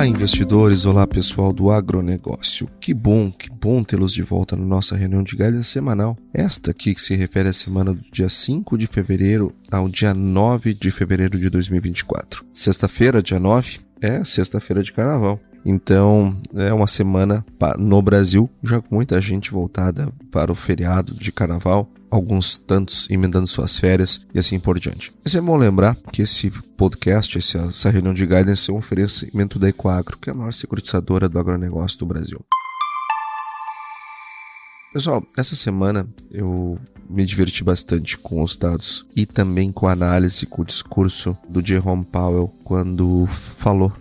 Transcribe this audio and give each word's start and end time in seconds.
Olá, 0.00 0.06
investidores! 0.06 0.86
Olá, 0.86 1.06
pessoal 1.06 1.52
do 1.52 1.70
agronegócio. 1.70 2.66
Que 2.80 2.94
bom, 2.94 3.30
que 3.30 3.50
bom 3.50 3.84
tê-los 3.84 4.14
de 4.14 4.22
volta 4.22 4.56
na 4.56 4.64
nossa 4.64 4.96
reunião 4.96 5.22
de 5.22 5.36
guidance 5.36 5.64
semanal. 5.64 6.16
Esta 6.32 6.70
aqui 6.70 6.94
que 6.94 7.02
se 7.02 7.14
refere 7.14 7.50
à 7.50 7.52
semana 7.52 7.92
do 7.92 8.00
dia 8.10 8.30
5 8.30 8.78
de 8.78 8.86
fevereiro 8.86 9.52
ao 9.70 9.90
dia 9.90 10.14
9 10.14 10.72
de 10.72 10.90
fevereiro 10.90 11.38
de 11.38 11.50
2024. 11.50 12.46
Sexta-feira, 12.50 13.22
dia 13.22 13.38
9, 13.38 13.80
é 14.00 14.24
sexta-feira 14.24 14.82
de 14.82 14.90
carnaval. 14.90 15.38
Então, 15.66 16.34
é 16.54 16.72
uma 16.72 16.86
semana 16.86 17.44
no 17.78 18.00
Brasil, 18.00 18.48
já 18.64 18.80
com 18.80 18.94
muita 18.94 19.20
gente 19.20 19.50
voltada 19.50 20.10
para 20.32 20.50
o 20.50 20.54
feriado 20.54 21.12
de 21.12 21.30
carnaval, 21.30 21.92
alguns 22.10 22.58
tantos 22.58 23.08
emendando 23.08 23.46
suas 23.46 23.78
férias 23.78 24.26
e 24.34 24.38
assim 24.38 24.58
por 24.58 24.78
diante. 24.78 25.12
Mas 25.24 25.34
é 25.34 25.40
bom 25.40 25.56
lembrar 25.56 25.96
que 26.12 26.22
esse 26.22 26.50
podcast, 26.76 27.38
essa 27.38 27.90
reunião 27.90 28.12
de 28.12 28.26
guidance 28.26 28.70
é 28.70 28.72
um 28.72 28.78
oferecimento 28.78 29.58
da 29.58 29.68
Ecoagro, 29.68 30.18
que 30.18 30.28
é 30.28 30.32
a 30.32 30.36
maior 30.36 30.52
securitizadora 30.52 31.28
do 31.28 31.38
agronegócio 31.38 31.98
do 31.98 32.06
Brasil. 32.06 32.40
Pessoal, 34.92 35.24
essa 35.38 35.54
semana 35.54 36.08
eu 36.32 36.76
me 37.10 37.26
diverti 37.26 37.64
bastante 37.64 38.16
com 38.16 38.42
os 38.42 38.56
dados 38.56 39.06
e 39.16 39.26
também 39.26 39.72
com 39.72 39.88
a 39.88 39.92
análise, 39.92 40.46
com 40.46 40.62
o 40.62 40.64
discurso 40.64 41.36
do 41.48 41.64
Jerome 41.64 42.04
Powell 42.04 42.54
quando 42.62 43.26
falou, 43.26 43.92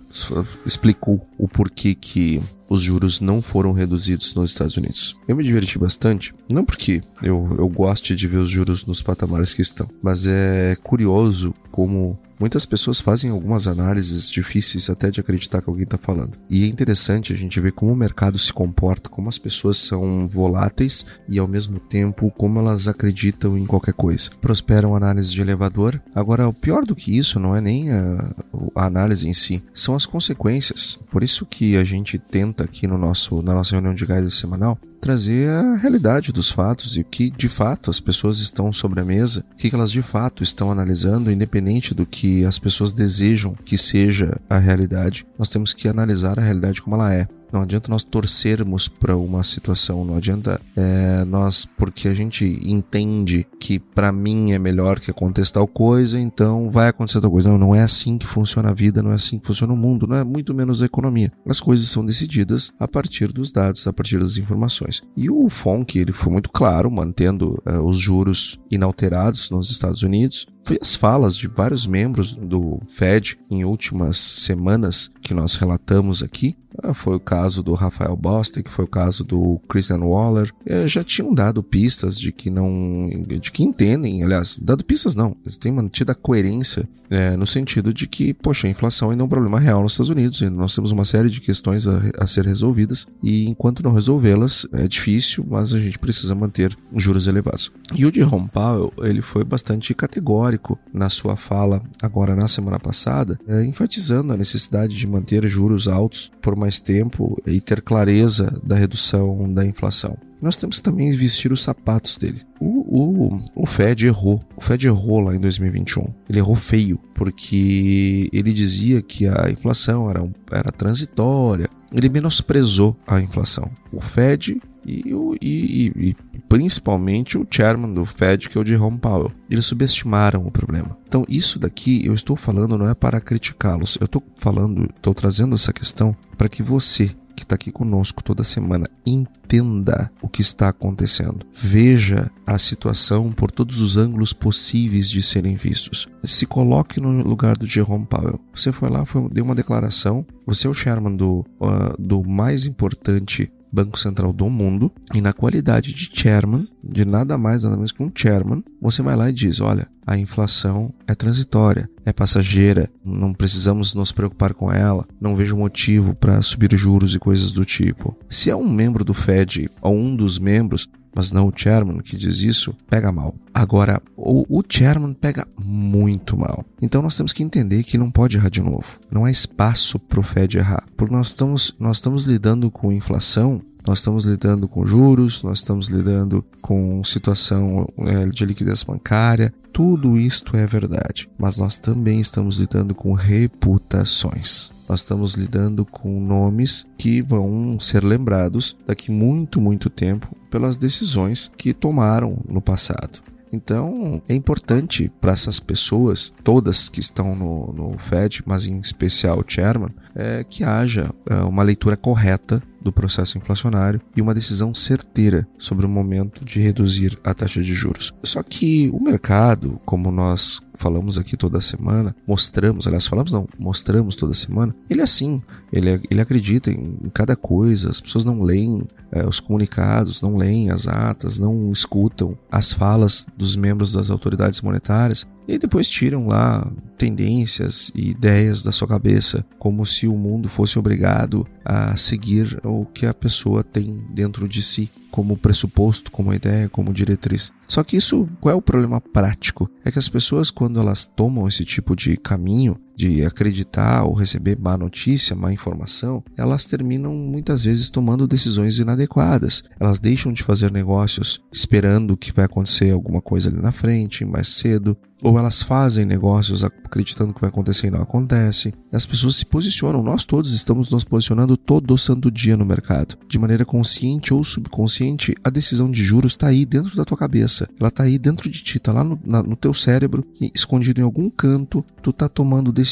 explicou 0.65 1.27
o 1.37 1.47
porquê 1.47 1.95
que 1.95 2.39
os 2.69 2.81
juros 2.81 3.19
não 3.19 3.41
foram 3.41 3.73
reduzidos 3.73 4.35
nos 4.35 4.51
Estados 4.51 4.77
Unidos. 4.77 5.19
Eu 5.27 5.35
me 5.35 5.43
diverti 5.43 5.79
bastante, 5.79 6.33
não 6.49 6.63
porque 6.63 7.01
eu, 7.23 7.55
eu 7.57 7.67
goste 7.67 8.15
de 8.15 8.27
ver 8.27 8.37
os 8.37 8.49
juros 8.49 8.85
nos 8.85 9.01
patamares 9.01 9.53
que 9.53 9.63
estão, 9.63 9.89
mas 10.03 10.27
é 10.27 10.77
curioso 10.83 11.53
como 11.71 12.17
Muitas 12.39 12.65
pessoas 12.65 13.01
fazem 13.01 13.29
algumas 13.29 13.67
análises 13.67 14.29
difíceis 14.29 14.89
até 14.89 15.11
de 15.11 15.19
acreditar 15.19 15.61
que 15.61 15.69
alguém 15.69 15.83
está 15.83 15.97
falando. 15.97 16.37
E 16.49 16.63
é 16.63 16.67
interessante 16.67 17.33
a 17.33 17.35
gente 17.35 17.59
ver 17.59 17.73
como 17.73 17.91
o 17.91 17.95
mercado 17.95 18.39
se 18.39 18.53
comporta, 18.53 19.09
como 19.09 19.27
as 19.27 19.37
pessoas 19.37 19.77
são 19.77 20.27
voláteis 20.29 21.05
e 21.27 21.37
ao 21.37 21.47
mesmo 21.47 21.79
tempo 21.79 22.31
como 22.31 22.59
elas 22.59 22.87
acreditam 22.87 23.57
em 23.57 23.65
qualquer 23.65 23.93
coisa. 23.93 24.29
Prosperam 24.39 24.95
análise 24.95 25.33
de 25.33 25.41
elevador. 25.41 26.01
Agora, 26.15 26.47
o 26.47 26.53
pior 26.53 26.85
do 26.85 26.95
que 26.95 27.17
isso 27.17 27.39
não 27.39 27.55
é 27.55 27.59
nem 27.59 27.91
a, 27.91 28.33
a 28.75 28.85
análise 28.85 29.27
em 29.27 29.33
si, 29.33 29.61
são 29.73 29.95
as 29.95 30.05
consequências. 30.05 30.97
Por 31.11 31.23
isso 31.23 31.45
que 31.45 31.75
a 31.75 31.83
gente 31.83 32.17
tenta 32.17 32.63
aqui 32.63 32.87
no 32.87 32.97
nosso, 32.97 33.41
na 33.41 33.53
nossa 33.53 33.73
reunião 33.73 33.93
de 33.93 34.05
guidance 34.05 34.37
semanal 34.37 34.79
trazer 34.99 35.49
a 35.49 35.75
realidade 35.75 36.31
dos 36.31 36.51
fatos 36.51 36.97
e 36.97 37.01
o 37.01 37.05
que 37.05 37.31
de 37.31 37.47
fato 37.47 37.89
as 37.89 37.99
pessoas 37.99 38.39
estão 38.39 38.71
sobre 38.71 38.99
a 38.99 39.05
mesa, 39.05 39.45
o 39.51 39.55
que 39.55 39.73
elas 39.73 39.91
de 39.91 40.01
fato 40.01 40.43
estão 40.43 40.71
analisando, 40.71 41.31
independente 41.31 41.93
do 41.93 42.05
que 42.05 42.45
as 42.45 42.59
pessoas 42.59 42.93
desejam 42.93 43.55
que 43.65 43.77
seja 43.77 44.39
a 44.49 44.57
realidade. 44.57 45.25
Nós 45.37 45.49
temos 45.49 45.73
que 45.73 45.87
analisar 45.87 46.37
a 46.37 46.43
realidade 46.43 46.81
como 46.81 46.95
ela 46.95 47.13
é. 47.13 47.27
Não 47.51 47.61
adianta 47.61 47.89
nós 47.89 48.03
torcermos 48.03 48.87
para 48.87 49.15
uma 49.15 49.43
situação, 49.43 50.05
não 50.05 50.15
adianta 50.15 50.59
é, 50.75 51.23
nós, 51.25 51.65
porque 51.77 52.07
a 52.07 52.13
gente 52.13 52.45
entende 52.63 53.45
que 53.59 53.79
para 53.79 54.11
mim 54.11 54.51
é 54.51 54.59
melhor 54.59 54.99
que 54.99 55.11
aconteça 55.11 55.53
tal 55.53 55.67
coisa, 55.67 56.19
então 56.19 56.69
vai 56.69 56.89
acontecer 56.89 57.21
tal 57.21 57.31
coisa. 57.31 57.49
Não, 57.49 57.57
não 57.57 57.75
é 57.75 57.81
assim 57.81 58.17
que 58.17 58.25
funciona 58.25 58.69
a 58.69 58.73
vida, 58.73 59.01
não 59.01 59.11
é 59.11 59.15
assim 59.15 59.39
que 59.39 59.45
funciona 59.45 59.73
o 59.73 59.77
mundo, 59.77 60.07
não 60.07 60.15
é 60.15 60.23
muito 60.23 60.53
menos 60.53 60.81
a 60.81 60.85
economia. 60.85 61.31
As 61.47 61.59
coisas 61.59 61.87
são 61.87 62.05
decididas 62.05 62.71
a 62.79 62.87
partir 62.87 63.31
dos 63.31 63.51
dados, 63.51 63.87
a 63.87 63.93
partir 63.93 64.19
das 64.19 64.37
informações. 64.37 65.03
E 65.15 65.29
o 65.29 65.49
FONC, 65.49 65.99
ele 65.99 66.11
foi 66.11 66.31
muito 66.31 66.51
claro, 66.51 66.89
mantendo 66.91 67.61
é, 67.65 67.77
os 67.79 67.97
juros 67.99 68.59
inalterados 68.69 69.49
nos 69.49 69.71
Estados 69.71 70.03
Unidos, 70.03 70.47
foi 70.63 70.77
as 70.79 70.93
falas 70.95 71.35
de 71.35 71.47
vários 71.47 71.87
membros 71.87 72.33
do 72.33 72.79
Fed 72.93 73.39
em 73.49 73.65
últimas 73.65 74.17
semanas 74.17 75.09
que 75.21 75.33
nós 75.33 75.55
relatamos 75.55 76.21
aqui. 76.21 76.55
Foi 76.93 77.15
o 77.15 77.19
caso 77.19 77.61
do 77.61 77.73
Rafael 77.73 78.15
Bostic, 78.15 78.69
foi 78.69 78.85
o 78.85 78.87
caso 78.87 79.23
do 79.23 79.59
Christian 79.67 79.99
Waller. 79.99 80.51
Eh, 80.65 80.87
já 80.87 81.03
tinham 81.03 81.33
dado 81.33 81.63
pistas 81.63 82.19
de 82.19 82.31
que 82.31 82.49
não. 82.49 83.09
de 83.39 83.51
que 83.51 83.63
entendem, 83.63 84.23
aliás, 84.23 84.57
dado 84.59 84.83
pistas 84.83 85.15
não, 85.15 85.35
eles 85.43 85.57
têm 85.57 85.71
mantido 85.71 86.11
a 86.11 86.15
coerência 86.15 86.87
é, 87.09 87.35
no 87.35 87.47
sentido 87.47 87.93
de 87.93 88.07
que, 88.07 88.33
poxa, 88.33 88.67
a 88.67 88.69
inflação 88.69 89.09
ainda 89.09 89.23
é 89.23 89.25
um 89.25 89.29
problema 89.29 89.59
real 89.59 89.81
nos 89.81 89.93
Estados 89.93 90.09
Unidos, 90.09 90.41
e 90.41 90.49
nós 90.49 90.75
temos 90.75 90.91
uma 90.91 91.03
série 91.03 91.29
de 91.29 91.41
questões 91.41 91.87
a, 91.87 92.01
a 92.19 92.27
ser 92.27 92.45
resolvidas, 92.45 93.07
e 93.23 93.47
enquanto 93.47 93.83
não 93.83 93.91
resolvê-las, 93.91 94.67
é 94.73 94.87
difícil, 94.87 95.45
mas 95.49 95.73
a 95.73 95.79
gente 95.79 95.97
precisa 95.97 96.35
manter 96.35 96.77
juros 96.95 97.27
elevados. 97.27 97.71
E 97.95 98.05
o 98.05 98.13
Jerome 98.13 98.47
Powell, 98.49 98.93
ele 98.99 99.21
foi 99.21 99.43
bastante 99.43 99.93
categórico 99.93 100.77
na 100.93 101.09
sua 101.09 101.35
fala 101.35 101.81
agora 102.01 102.35
na 102.35 102.47
semana 102.47 102.79
passada, 102.79 103.39
é, 103.47 103.65
enfatizando 103.65 104.31
a 104.31 104.37
necessidade 104.37 104.95
de 104.95 105.07
manter 105.07 105.47
juros 105.47 105.87
altos 105.87 106.31
por 106.41 106.55
mais 106.55 106.68
tempo 106.77 107.41
e 107.47 107.61
ter 107.61 107.81
clareza 107.81 108.59
da 108.61 108.75
redução 108.75 109.51
da 109.53 109.65
inflação 109.65 110.17
nós 110.41 110.55
temos 110.55 110.77
que 110.77 110.83
também 110.83 111.11
vestir 111.11 111.51
os 111.51 111.61
sapatos 111.61 112.17
dele. 112.17 112.41
O, 112.59 113.33
o, 113.33 113.39
o 113.55 113.65
Fed 113.65 114.05
errou. 114.05 114.41
O 114.55 114.61
Fed 114.61 114.87
errou 114.87 115.19
lá 115.19 115.35
em 115.35 115.39
2021. 115.39 116.13
Ele 116.29 116.39
errou 116.39 116.55
feio, 116.55 116.97
porque 117.13 118.29
ele 118.31 118.53
dizia 118.53 119.01
que 119.01 119.27
a 119.27 119.49
inflação 119.51 120.09
era, 120.09 120.25
era 120.51 120.71
transitória. 120.71 121.69
Ele 121.91 122.07
menosprezou 122.07 122.95
a 123.05 123.19
inflação. 123.19 123.69
O 123.91 123.99
Fed 123.99 124.61
e, 124.85 125.13
e, 125.41 125.91
e, 125.95 126.15
principalmente 126.47 127.37
o 127.37 127.47
chairman 127.49 127.93
do 127.93 128.05
Fed, 128.05 128.49
que 128.49 128.57
é 128.57 128.61
o 128.61 128.65
Jerome 128.65 128.97
Powell. 128.97 129.31
Eles 129.49 129.65
subestimaram 129.65 130.45
o 130.45 130.51
problema. 130.51 130.97
Então, 131.07 131.25
isso 131.27 131.59
daqui 131.59 132.05
eu 132.05 132.13
estou 132.13 132.35
falando 132.35 132.77
não 132.77 132.89
é 132.89 132.93
para 132.93 133.21
criticá-los. 133.21 133.97
Eu 133.99 134.05
estou 134.05 134.23
falando, 134.37 134.89
estou 134.95 135.13
trazendo 135.13 135.55
essa 135.55 135.73
questão 135.73 136.15
para 136.37 136.49
que 136.49 136.63
você 136.63 137.15
que 137.39 137.43
está 137.43 137.55
aqui 137.55 137.71
conosco 137.71 138.21
toda 138.21 138.43
semana 138.43 138.89
entenda 139.05 140.11
o 140.21 140.27
que 140.27 140.41
está 140.41 140.67
acontecendo. 140.67 141.45
Veja 141.53 142.29
a 142.45 142.57
situação 142.57 143.31
por 143.31 143.49
todos 143.49 143.79
os 143.79 143.95
ângulos 143.95 144.33
possíveis 144.33 145.09
de 145.09 145.23
serem 145.23 145.55
vistos. 145.55 146.09
Se 146.23 146.45
coloque 146.45 146.99
no 146.99 147.23
lugar 147.23 147.57
do 147.57 147.65
Jerome 147.65 148.05
Powell. 148.05 148.41
Você 148.53 148.73
foi 148.73 148.89
lá, 148.89 149.05
foi, 149.05 149.29
deu 149.29 149.45
uma 149.45 149.55
declaração. 149.55 150.25
Você 150.45 150.67
é 150.67 150.69
o 150.69 150.73
chairman 150.73 151.15
do, 151.15 151.45
uh, 151.61 151.95
do 151.97 152.27
mais 152.27 152.65
importante 152.65 153.49
Banco 153.71 153.99
Central 153.99 154.33
do 154.33 154.49
mundo, 154.49 154.91
e 155.13 155.21
na 155.21 155.33
qualidade 155.33 155.93
de 155.93 156.09
chairman, 156.13 156.67
de 156.83 157.05
nada 157.05 157.37
mais 157.37 157.63
nada 157.63 157.75
menos 157.75 157.91
que 157.91 158.03
um 158.03 158.11
chairman, 158.13 158.63
você 158.81 159.01
vai 159.01 159.15
lá 159.15 159.29
e 159.29 159.33
diz: 159.33 159.59
olha, 159.59 159.87
a 160.05 160.17
inflação 160.17 160.93
é 161.07 161.13
transitória, 161.13 161.89
é 162.05 162.11
passageira, 162.11 162.89
não 163.05 163.33
precisamos 163.33 163.93
nos 163.93 164.11
preocupar 164.11 164.53
com 164.53 164.71
ela, 164.71 165.07
não 165.21 165.35
vejo 165.35 165.55
motivo 165.55 166.15
para 166.15 166.41
subir 166.41 166.75
juros 166.75 167.13
e 167.13 167.19
coisas 167.19 167.51
do 167.51 167.63
tipo. 167.63 168.17
Se 168.27 168.49
é 168.49 168.55
um 168.55 168.69
membro 168.69 169.03
do 169.03 169.13
Fed 169.13 169.69
ou 169.81 169.95
um 169.95 170.15
dos 170.15 170.39
membros, 170.39 170.87
mas 171.13 171.31
não 171.31 171.47
o 171.47 171.53
chairman 171.55 171.99
que 171.99 172.17
diz 172.17 172.41
isso, 172.41 172.75
pega 172.89 173.11
mal. 173.11 173.35
Agora, 173.53 174.01
o, 174.15 174.45
o 174.59 174.63
chairman 174.67 175.13
pega 175.13 175.47
muito 175.57 176.37
mal. 176.37 176.65
Então 176.81 177.01
nós 177.01 177.15
temos 177.15 177.33
que 177.33 177.43
entender 177.43 177.83
que 177.83 177.97
não 177.97 178.11
pode 178.11 178.37
errar 178.37 178.49
de 178.49 178.61
novo. 178.61 178.99
Não 179.11 179.25
há 179.25 179.31
espaço 179.31 179.99
para 179.99 180.19
o 180.19 180.23
Fed 180.23 180.57
errar. 180.57 180.83
Porque 180.95 181.13
nós 181.13 181.27
estamos, 181.27 181.75
nós 181.79 181.97
estamos 181.97 182.25
lidando 182.25 182.69
com 182.69 182.91
inflação 182.91 183.61
nós 183.87 183.99
estamos 183.99 184.25
lidando 184.25 184.67
com 184.67 184.85
juros, 184.85 185.43
nós 185.43 185.59
estamos 185.59 185.87
lidando 185.87 186.43
com 186.61 187.03
situação 187.03 187.87
é, 187.99 188.27
de 188.27 188.45
liquidez 188.45 188.83
bancária, 188.83 189.53
tudo 189.71 190.17
isto 190.17 190.57
é 190.57 190.65
verdade, 190.65 191.29
mas 191.37 191.57
nós 191.57 191.77
também 191.77 192.19
estamos 192.19 192.57
lidando 192.57 192.93
com 192.93 193.13
reputações. 193.13 194.71
Nós 194.87 195.01
estamos 195.01 195.35
lidando 195.35 195.85
com 195.85 196.19
nomes 196.19 196.87
que 196.97 197.21
vão 197.21 197.79
ser 197.79 198.03
lembrados 198.03 198.75
daqui 198.87 199.11
muito, 199.11 199.61
muito 199.61 199.89
tempo 199.89 200.35
pelas 200.49 200.77
decisões 200.77 201.51
que 201.55 201.73
tomaram 201.73 202.39
no 202.49 202.59
passado. 202.59 203.21
Então 203.51 204.21
é 204.27 204.33
importante 204.33 205.11
para 205.21 205.31
essas 205.31 205.59
pessoas, 205.59 206.33
todas 206.43 206.89
que 206.89 206.99
estão 206.99 207.35
no, 207.35 207.73
no 207.73 207.97
Fed, 207.97 208.43
mas 208.45 208.65
em 208.65 208.79
especial 208.79 209.39
o 209.39 209.45
chairman, 209.47 209.89
é, 210.15 210.43
que 210.43 210.63
haja 210.63 211.11
é, 211.27 211.35
uma 211.35 211.63
leitura 211.63 211.97
correta 211.97 212.61
do 212.81 212.91
processo 212.91 213.37
inflacionário 213.37 214.01
e 214.15 214.21
uma 214.21 214.33
decisão 214.33 214.73
certeira 214.73 215.47
sobre 215.57 215.85
o 215.85 215.89
momento 215.89 216.43
de 216.43 216.59
reduzir 216.59 217.19
a 217.23 217.33
taxa 217.33 217.61
de 217.61 217.73
juros. 217.73 218.13
Só 218.23 218.41
que 218.43 218.89
o 218.93 219.01
mercado, 219.01 219.79
como 219.85 220.11
nós 220.11 220.61
falamos 220.79 221.17
aqui 221.17 221.35
toda 221.35 221.59
semana, 221.59 222.15
mostramos, 222.25 222.87
aliás, 222.87 223.05
falamos 223.05 223.33
não, 223.33 223.45
mostramos 223.59 224.15
toda 224.15 224.33
semana, 224.33 224.73
ele 224.89 225.01
é 225.01 225.03
assim, 225.03 225.41
ele, 225.73 226.01
ele 226.09 226.21
acredita 226.21 226.71
em, 226.71 226.97
em 227.03 227.09
cada 227.09 227.35
coisa, 227.35 227.89
as 227.89 227.99
pessoas 227.99 228.23
não 228.23 228.41
leem 228.41 228.81
é, 229.11 229.27
os 229.27 229.41
comunicados, 229.41 230.21
não 230.21 230.37
leem 230.37 230.71
as 230.71 230.87
atas, 230.87 231.37
não 231.37 231.69
escutam 231.71 232.37
as 232.49 232.71
falas 232.71 233.27
dos 233.35 233.57
membros 233.57 233.91
das 233.91 234.09
autoridades 234.09 234.61
monetárias 234.61 235.27
e 235.45 235.57
depois 235.57 235.89
tiram 235.89 236.27
lá 236.27 236.65
tendências 236.97 237.91
e 237.93 238.11
ideias 238.11 238.63
da 238.63 238.71
sua 238.71 238.87
cabeça, 238.87 239.45
como 239.57 239.85
se 239.85 240.07
o 240.07 240.15
mundo 240.15 240.47
fosse 240.47 240.79
obrigado 240.79 241.45
a 241.65 241.97
seguir 241.97 242.57
o 242.63 242.85
que 242.85 243.05
a 243.05 243.13
pessoa 243.13 243.63
tem 243.63 244.01
dentro 244.13 244.47
de 244.47 244.61
si 244.61 244.89
como 245.11 245.37
pressuposto, 245.37 246.11
como 246.11 246.33
ideia, 246.33 246.69
como 246.69 246.93
diretriz. 246.93 247.51
Só 247.67 247.83
que 247.83 247.97
isso, 247.97 248.27
qual 248.39 248.53
é 248.53 248.55
o 248.55 248.61
problema 248.61 249.01
prático? 249.01 249.69
É 249.83 249.91
que 249.91 249.99
as 249.99 250.09
pessoas, 250.09 250.51
quando 250.51 250.79
elas 250.79 251.05
tomam 251.05 251.47
esse 251.47 251.65
tipo 251.65 251.95
de 251.95 252.17
caminho, 252.17 252.79
de 252.99 253.23
acreditar 253.23 254.03
ou 254.03 254.13
receber 254.13 254.59
má 254.59 254.77
notícia, 254.77 255.33
má 255.33 255.53
informação, 255.53 256.21
elas 256.37 256.65
terminam 256.65 257.15
muitas 257.15 257.63
vezes 257.63 257.89
tomando 257.89 258.27
decisões 258.27 258.77
inadequadas. 258.77 259.63
Elas 259.79 259.99
deixam 259.99 260.33
de 260.33 260.43
fazer 260.43 260.69
negócios 260.69 261.39
esperando 261.49 262.17
que 262.17 262.33
vai 262.33 262.43
acontecer 262.43 262.91
alguma 262.91 263.21
coisa 263.21 263.47
ali 263.47 263.61
na 263.61 263.71
frente, 263.71 264.25
mais 264.25 264.49
cedo, 264.49 264.97
ou 265.21 265.37
elas 265.37 265.61
fazem 265.61 266.05
negócios 266.05 266.63
acreditando 266.63 267.33
que 267.33 267.41
vai 267.41 267.49
acontecer 267.49 267.87
e 267.87 267.91
não 267.91 268.01
acontece. 268.01 268.73
As 268.91 269.05
pessoas 269.05 269.35
se 269.35 269.45
posicionam, 269.45 270.01
nós 270.01 270.25
todos 270.25 270.53
estamos 270.53 270.89
nos 270.89 271.03
posicionando 271.03 271.57
todo 271.57 271.97
santo 271.97 272.31
dia 272.31 272.55
no 272.55 272.65
mercado. 272.65 273.17
De 273.27 273.37
maneira 273.37 273.65
consciente 273.65 274.33
ou 274.33 274.43
subconsciente, 274.43 275.35
a 275.43 275.49
decisão 275.49 275.89
de 275.89 276.03
juros 276.03 276.33
está 276.33 276.47
aí 276.47 276.65
dentro 276.65 276.95
da 276.95 277.05
tua 277.05 277.17
cabeça. 277.17 277.67
Ela 277.79 277.89
está 277.89 278.03
aí 278.03 278.17
dentro 278.17 278.49
de 278.49 278.63
ti, 278.63 278.77
está 278.77 278.93
lá 278.93 279.03
no, 279.03 279.19
na, 279.23 279.43
no, 279.43 279.55
teu 279.55 279.73
cérebro, 279.73 280.25
escondido 280.53 280.99
em 280.99 281.03
algum 281.03 281.29
canto, 281.29 281.85
tu 282.01 282.13
tá 282.13 282.27
tomando 282.27 282.71
decisões 282.71 282.88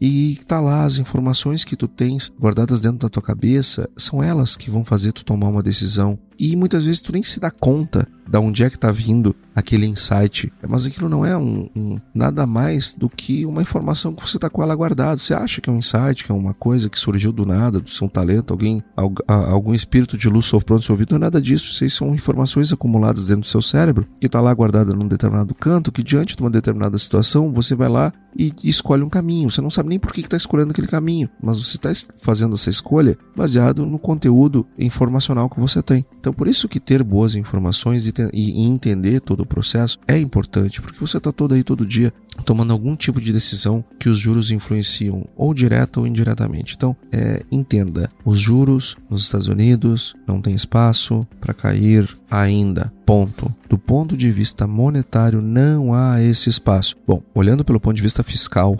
e 0.00 0.38
tá 0.46 0.60
lá 0.60 0.84
as 0.84 0.98
informações 0.98 1.64
que 1.64 1.76
tu 1.76 1.88
tens 1.88 2.30
guardadas 2.38 2.80
dentro 2.80 2.98
da 2.98 3.08
tua 3.08 3.22
cabeça, 3.22 3.88
são 3.96 4.22
elas 4.22 4.56
que 4.56 4.70
vão 4.70 4.84
fazer 4.84 5.12
tu 5.12 5.24
tomar 5.24 5.48
uma 5.48 5.62
decisão. 5.62 6.18
E 6.38 6.56
muitas 6.56 6.84
vezes 6.84 7.00
tu 7.00 7.12
nem 7.12 7.22
se 7.22 7.38
dá 7.38 7.50
conta 7.50 8.06
da 8.28 8.40
onde 8.40 8.62
é 8.62 8.70
que 8.70 8.76
está 8.76 8.90
vindo 8.90 9.34
aquele 9.54 9.86
insight. 9.86 10.52
Mas 10.68 10.86
aquilo 10.86 11.08
não 11.08 11.24
é 11.24 11.36
um, 11.36 11.68
um, 11.76 11.98
nada 12.14 12.46
mais 12.46 12.92
do 12.92 13.08
que 13.08 13.46
uma 13.46 13.62
informação 13.62 14.14
que 14.14 14.28
você 14.28 14.36
está 14.36 14.50
com 14.50 14.62
ela 14.62 14.74
guardada. 14.74 15.16
Você 15.16 15.34
acha 15.34 15.60
que 15.60 15.70
é 15.70 15.72
um 15.72 15.78
insight, 15.78 16.24
que 16.24 16.32
é 16.32 16.34
uma 16.34 16.54
coisa 16.54 16.88
que 16.88 16.98
surgiu 16.98 17.32
do 17.32 17.46
nada, 17.46 17.80
do 17.80 17.88
seu 17.88 18.08
talento, 18.08 18.52
alguém, 18.52 18.82
algum 19.26 19.74
espírito 19.74 20.18
de 20.18 20.28
luz 20.28 20.46
soprou 20.46 20.78
no 20.78 20.82
seu 20.82 20.94
ouvido. 20.94 21.10
Não 21.12 21.18
é 21.18 21.20
nada 21.20 21.40
disso. 21.40 21.84
Isso 21.84 21.96
são 21.96 22.14
informações 22.14 22.72
acumuladas 22.72 23.28
dentro 23.28 23.42
do 23.42 23.48
seu 23.48 23.62
cérebro, 23.62 24.06
que 24.20 24.26
está 24.26 24.40
lá 24.40 24.52
guardada 24.52 24.94
num 24.94 25.06
determinado 25.06 25.54
canto, 25.54 25.92
que 25.92 26.02
diante 26.02 26.36
de 26.36 26.42
uma 26.42 26.50
determinada 26.50 26.98
situação, 26.98 27.52
você 27.52 27.74
vai 27.74 27.88
lá 27.88 28.12
e, 28.36 28.52
escolhe 28.64 29.02
um 29.02 29.08
caminho. 29.08 29.50
Você 29.50 29.60
não 29.60 29.70
sabe 29.70 29.88
nem 29.88 29.98
por 29.98 30.12
que 30.12 30.20
está 30.20 30.36
escolhendo 30.36 30.72
aquele 30.72 30.86
caminho, 30.86 31.28
mas 31.42 31.58
você 31.62 31.76
está 31.76 31.90
fazendo 32.18 32.54
essa 32.54 32.70
escolha 32.70 33.16
baseado 33.36 33.86
no 33.86 33.98
conteúdo 33.98 34.66
informacional 34.78 35.48
que 35.48 35.60
você 35.60 35.82
tem. 35.82 36.04
Então, 36.18 36.32
por 36.32 36.48
isso 36.48 36.68
que 36.68 36.80
ter 36.80 37.02
boas 37.02 37.34
informações 37.34 38.06
e, 38.06 38.12
e 38.32 38.66
entender 38.66 39.20
todo 39.20 39.40
o 39.40 39.46
processo 39.46 39.98
é 40.06 40.18
importante, 40.18 40.80
porque 40.80 41.00
você 41.00 41.18
está 41.18 41.32
todo 41.32 41.54
aí 41.54 41.62
todo 41.62 41.86
dia 41.86 42.12
tomando 42.44 42.72
algum 42.72 42.96
tipo 42.96 43.20
de 43.20 43.32
decisão 43.32 43.84
que 43.98 44.08
os 44.08 44.18
juros 44.18 44.50
influenciam 44.50 45.26
ou 45.36 45.54
direta 45.54 46.00
ou 46.00 46.06
indiretamente. 46.06 46.74
Então, 46.74 46.96
é, 47.12 47.42
entenda, 47.50 48.10
os 48.24 48.40
juros 48.40 48.96
nos 49.08 49.24
Estados 49.24 49.46
Unidos 49.46 50.14
não 50.26 50.40
tem 50.40 50.54
espaço 50.54 51.26
para 51.40 51.54
cair 51.54 52.08
ainda. 52.30 52.92
Ponto. 53.06 53.54
Do 53.68 53.78
ponto 53.78 54.16
de 54.16 54.32
vista 54.32 54.66
monetário, 54.66 55.40
não 55.40 55.94
há 55.94 56.20
esse 56.22 56.48
espaço. 56.48 56.96
Bom, 57.06 57.22
olhando 57.34 57.64
pelo 57.64 57.78
ponto 57.78 57.94
de 57.96 58.02
vista 58.02 58.22
fiscal, 58.22 58.76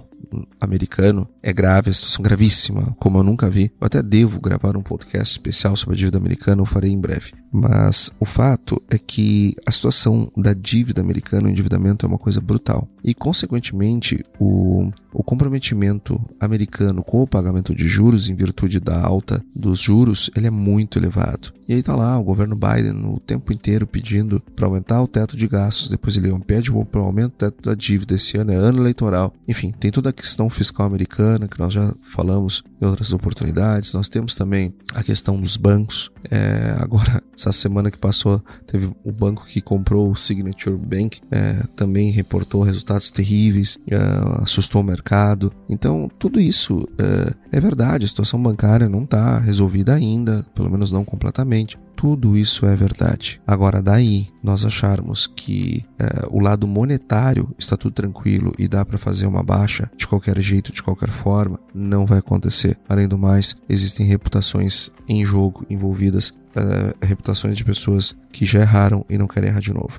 americano 0.61 1.29
é 1.43 1.53
grave, 1.53 1.91
a 1.91 1.95
situação 1.95 2.23
gravíssima, 2.23 2.95
como 2.99 3.19
eu 3.19 3.23
nunca 3.23 3.51
vi. 3.51 3.73
Eu 3.81 3.87
até 3.87 4.03
devo 4.03 4.41
gravar 4.41 4.77
um 4.77 4.83
podcast 4.83 5.33
especial 5.33 5.77
sobre 5.77 5.95
a 5.95 5.99
dívida 5.99 6.19
americana, 6.19 6.63
eu 6.63 6.67
farei 6.67 6.91
em 6.91 7.01
breve. 7.01 7.33
Mas 7.53 8.11
o 8.19 8.25
fato 8.25 8.83
é 8.91 8.99
que 8.99 9.55
a 9.67 9.71
situação 9.71 10.31
da 10.37 10.53
dívida 10.53 11.01
americana, 11.01 11.47
o 11.47 11.51
endividamento 11.51 12.05
é 12.05 12.09
uma 12.09 12.19
coisa 12.19 12.41
brutal. 12.41 12.89
E, 13.05 13.13
consequentemente, 13.13 14.25
o, 14.41 14.91
o 15.13 15.23
comprometimento 15.23 16.19
americano 16.41 17.05
com 17.05 17.23
o 17.23 17.27
pagamento 17.27 17.75
de 17.75 17.87
juros 17.87 18.31
em 18.31 18.35
virtude 18.35 18.81
da 18.81 19.05
alta 19.05 19.45
dos 19.55 19.79
juros, 19.79 20.31
ele 20.35 20.47
é 20.47 20.51
muito 20.51 20.99
elevado. 20.99 21.53
E 21.69 21.75
aí 21.75 21.83
tá 21.83 21.95
lá 21.95 22.19
o 22.19 22.25
governo 22.25 22.57
Biden 22.57 23.07
o 23.07 23.19
tempo 23.19 23.53
inteiro 23.53 23.87
pedindo 23.87 24.41
para 24.55 24.67
aumentar 24.67 25.03
o 25.03 25.09
teto 25.09 25.37
de 25.37 25.49
gastos, 25.49 25.89
depois 25.89 26.17
ele 26.17 26.35
pede 26.47 26.71
para 26.91 27.01
o 27.01 27.05
aumento 27.05 27.33
do 27.33 27.37
teto 27.37 27.63
da 27.63 27.75
dívida 27.75 28.15
esse 28.15 28.37
ano, 28.37 28.53
é 28.53 28.57
ano 28.57 28.81
eleitoral. 28.81 29.33
Enfim, 29.47 29.73
tem 29.73 29.91
toda 29.91 30.11
a 30.11 30.13
questão 30.13 30.51
fiscal 30.51 30.87
americana 30.87 31.49
que 31.49 31.59
nós 31.59 31.73
já 31.73 31.95
falamos 32.13 32.63
em 32.81 32.87
outras 32.87 33.13
oportunidades. 33.13 33.95
Nós 33.95 34.09
temos 34.09 34.35
também 34.35 34.75
a 34.95 35.03
questão 35.03 35.41
dos 35.41 35.57
bancos. 35.57 36.11
É, 36.31 36.75
agora, 36.79 37.23
essa 37.37 37.53
semana 37.53 37.91
que 37.91 37.99
passou, 37.99 38.43
teve 38.67 38.91
o 39.05 39.13
banco 39.13 39.47
que 39.47 39.61
comprou 39.61 40.11
o 40.11 40.17
Signature 40.17 40.77
Bank, 40.77 41.21
é, 41.31 41.63
também 41.75 42.11
reportou 42.11 42.63
resultados 42.63 42.94
terríveis, 43.11 43.79
é, 43.91 43.97
assustou 44.43 44.81
o 44.81 44.85
mercado. 44.85 45.53
Então, 45.69 46.11
tudo 46.19 46.41
isso 46.41 46.87
é, 46.99 47.57
é 47.59 47.61
verdade. 47.61 48.05
A 48.05 48.09
situação 48.09 48.43
bancária 48.43 48.89
não 48.89 49.05
está 49.05 49.39
resolvida 49.39 49.95
ainda, 49.95 50.45
pelo 50.55 50.71
menos 50.71 50.93
não 50.93 51.05
completamente 51.05 51.79
tudo 52.05 52.37
isso 52.37 52.67
é 52.67 52.77
verdade. 52.77 53.41
Agora, 53.47 53.81
daí 53.81 54.29
nós 54.43 54.65
acharmos 54.67 55.27
que 55.27 55.87
é, 55.99 56.27
o 56.31 56.39
lado 56.39 56.67
monetário 56.67 57.49
está 57.59 57.79
tudo 57.79 57.95
tranquilo 57.95 58.53
e 58.59 58.69
dá 58.69 58.85
para 58.85 58.99
fazer 58.99 59.27
uma 59.27 59.43
baixa 59.43 59.91
de 59.97 60.07
qualquer 60.07 60.39
jeito, 60.41 60.71
de 60.71 60.83
qualquer 60.83 61.09
forma, 61.09 61.59
não 61.75 62.05
vai 62.05 62.19
acontecer. 62.19 62.79
Além 62.89 63.09
do 63.09 63.17
mais, 63.17 63.57
existem 63.69 64.07
reputações 64.07 64.91
em 65.09 65.25
jogo 65.25 65.65
envolvidas, 65.71 66.35
é, 66.55 67.07
reputações 67.07 67.57
de 67.57 67.65
pessoas 67.65 68.15
que 68.31 68.45
já 68.45 68.61
erraram 68.61 69.05
e 69.09 69.17
não 69.17 69.27
querem 69.27 69.49
errar 69.49 69.61
de 69.61 69.73
novo. 69.73 69.97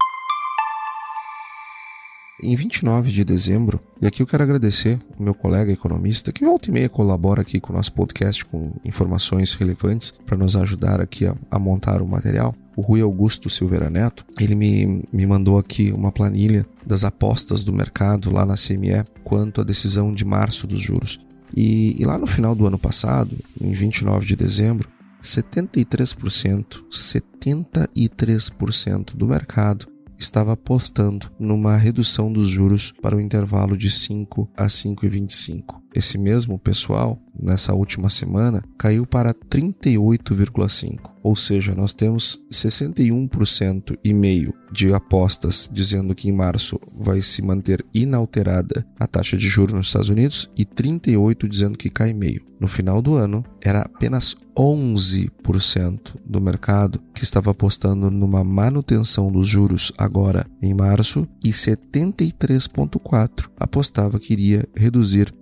Em 2.44 2.54
29 2.54 3.12
de 3.12 3.24
dezembro, 3.24 3.80
e 4.01 4.06
aqui 4.06 4.22
eu 4.22 4.27
quero 4.27 4.44
agradecer 4.44 5.00
o 5.18 5.24
meu 5.24 5.34
colega 5.34 5.72
economista, 5.72 6.34
que 6.34 6.44
volta 6.44 6.70
e 6.70 6.74
meia 6.74 6.89
colabora 6.89 7.42
aqui 7.42 7.62
com 7.62 7.72
o 7.72 7.75
nosso 7.75 7.94
podcast 7.94 8.44
com 8.44 8.74
informações 8.84 9.54
relevantes 9.54 10.12
para 10.25 10.36
nos 10.36 10.58
ajudar 10.58 11.00
aqui 11.00 11.25
a, 11.25 11.34
a, 11.50 11.58
montar 11.58 12.01
o 12.01 12.08
material. 12.08 12.54
O 12.75 12.82
Rui 12.82 13.00
Augusto 13.00 13.50
Silveira 13.50 13.89
Neto, 13.89 14.25
ele 14.38 14.54
me, 14.54 15.06
me 15.13 15.25
mandou 15.25 15.58
aqui 15.58 15.94
uma 15.94 16.12
planilha 16.12 16.68
das 16.86 17.06
apostas 17.06 17.63
do 17.63 17.72
mercado 17.72 18.30
lá 18.30 18.46
na 18.46 18.56
CME 18.56 19.06
quanto 19.24 19.62
à 19.62 19.63
decisão 19.63 20.13
de 20.13 20.25
março 20.25 20.68
dos 20.68 20.82
juros. 20.82 21.22
E, 21.56 21.96
e 21.98 22.04
lá 22.04 22.18
no 22.18 22.27
final 22.27 22.54
do 22.54 22.68
ano 22.68 22.77
passado, 22.77 23.38
em 23.62 23.72
29 23.72 24.25
de 24.25 24.36
dezembro, 24.36 24.89
73%, 25.24 26.84
73% 26.92 29.15
do 29.15 29.25
mercado 29.25 29.95
estava 30.18 30.54
apostando 30.54 31.32
numa 31.40 31.76
redução 31.76 32.32
dos 32.32 32.48
juros 32.48 32.94
para 33.02 33.16
o 33.16 33.22
intervalo 33.22 33.78
de 33.78 33.90
5 33.90 34.50
a 34.56 34.66
5,25. 34.66 35.82
Esse 35.94 36.18
mesmo 36.18 36.60
pessoal, 36.60 37.20
nessa 37.39 37.74
última 37.74 38.10
semana, 38.10 38.63
caiu 38.77 39.06
para 39.06 39.34
38,5. 39.34 41.12
Ou 41.24 41.36
seja, 41.36 41.74
nós 41.74 41.92
temos 41.92 42.39
61% 42.51 43.98
e 44.04 44.13
meio 44.13 44.54
de 44.72 44.94
apostas 44.94 45.68
dizendo 45.72 46.13
que 46.13 46.30
em 46.30 46.32
março 46.32 46.80
vai 46.96 47.22
se 47.22 47.42
manter 47.42 47.84
inalterada 47.94 48.86
a 49.00 49.08
taxa 49.08 49.36
de 49.36 49.50
juros 49.50 49.74
nos 49.74 49.88
Estados 49.88 50.10
Unidos 50.10 50.50
e 50.56 50.63
38 50.63 51.50
dizendo 51.50 51.77
que 51.77 51.89
cai 51.89 52.13
meio. 52.13 52.44
No 52.60 52.68
final 52.68 53.01
do 53.01 53.15
ano, 53.15 53.44
era 53.63 53.82
apenas 53.82 54.36
11% 54.58 56.15
do 56.25 56.39
mercado 56.39 57.01
que 57.13 57.24
estava 57.24 57.51
apostando 57.51 58.10
numa 58.12 58.44
manutenção 58.44 59.32
dos 59.32 59.48
juros 59.48 59.94
agora 59.98 60.46
em 60.62 60.74
março 60.74 61.25
e 61.44 61.50
73,4% 61.50 63.50
apostava 63.60 64.20
que 64.20 64.34
iria 64.34 64.68
reduzir 64.75 65.34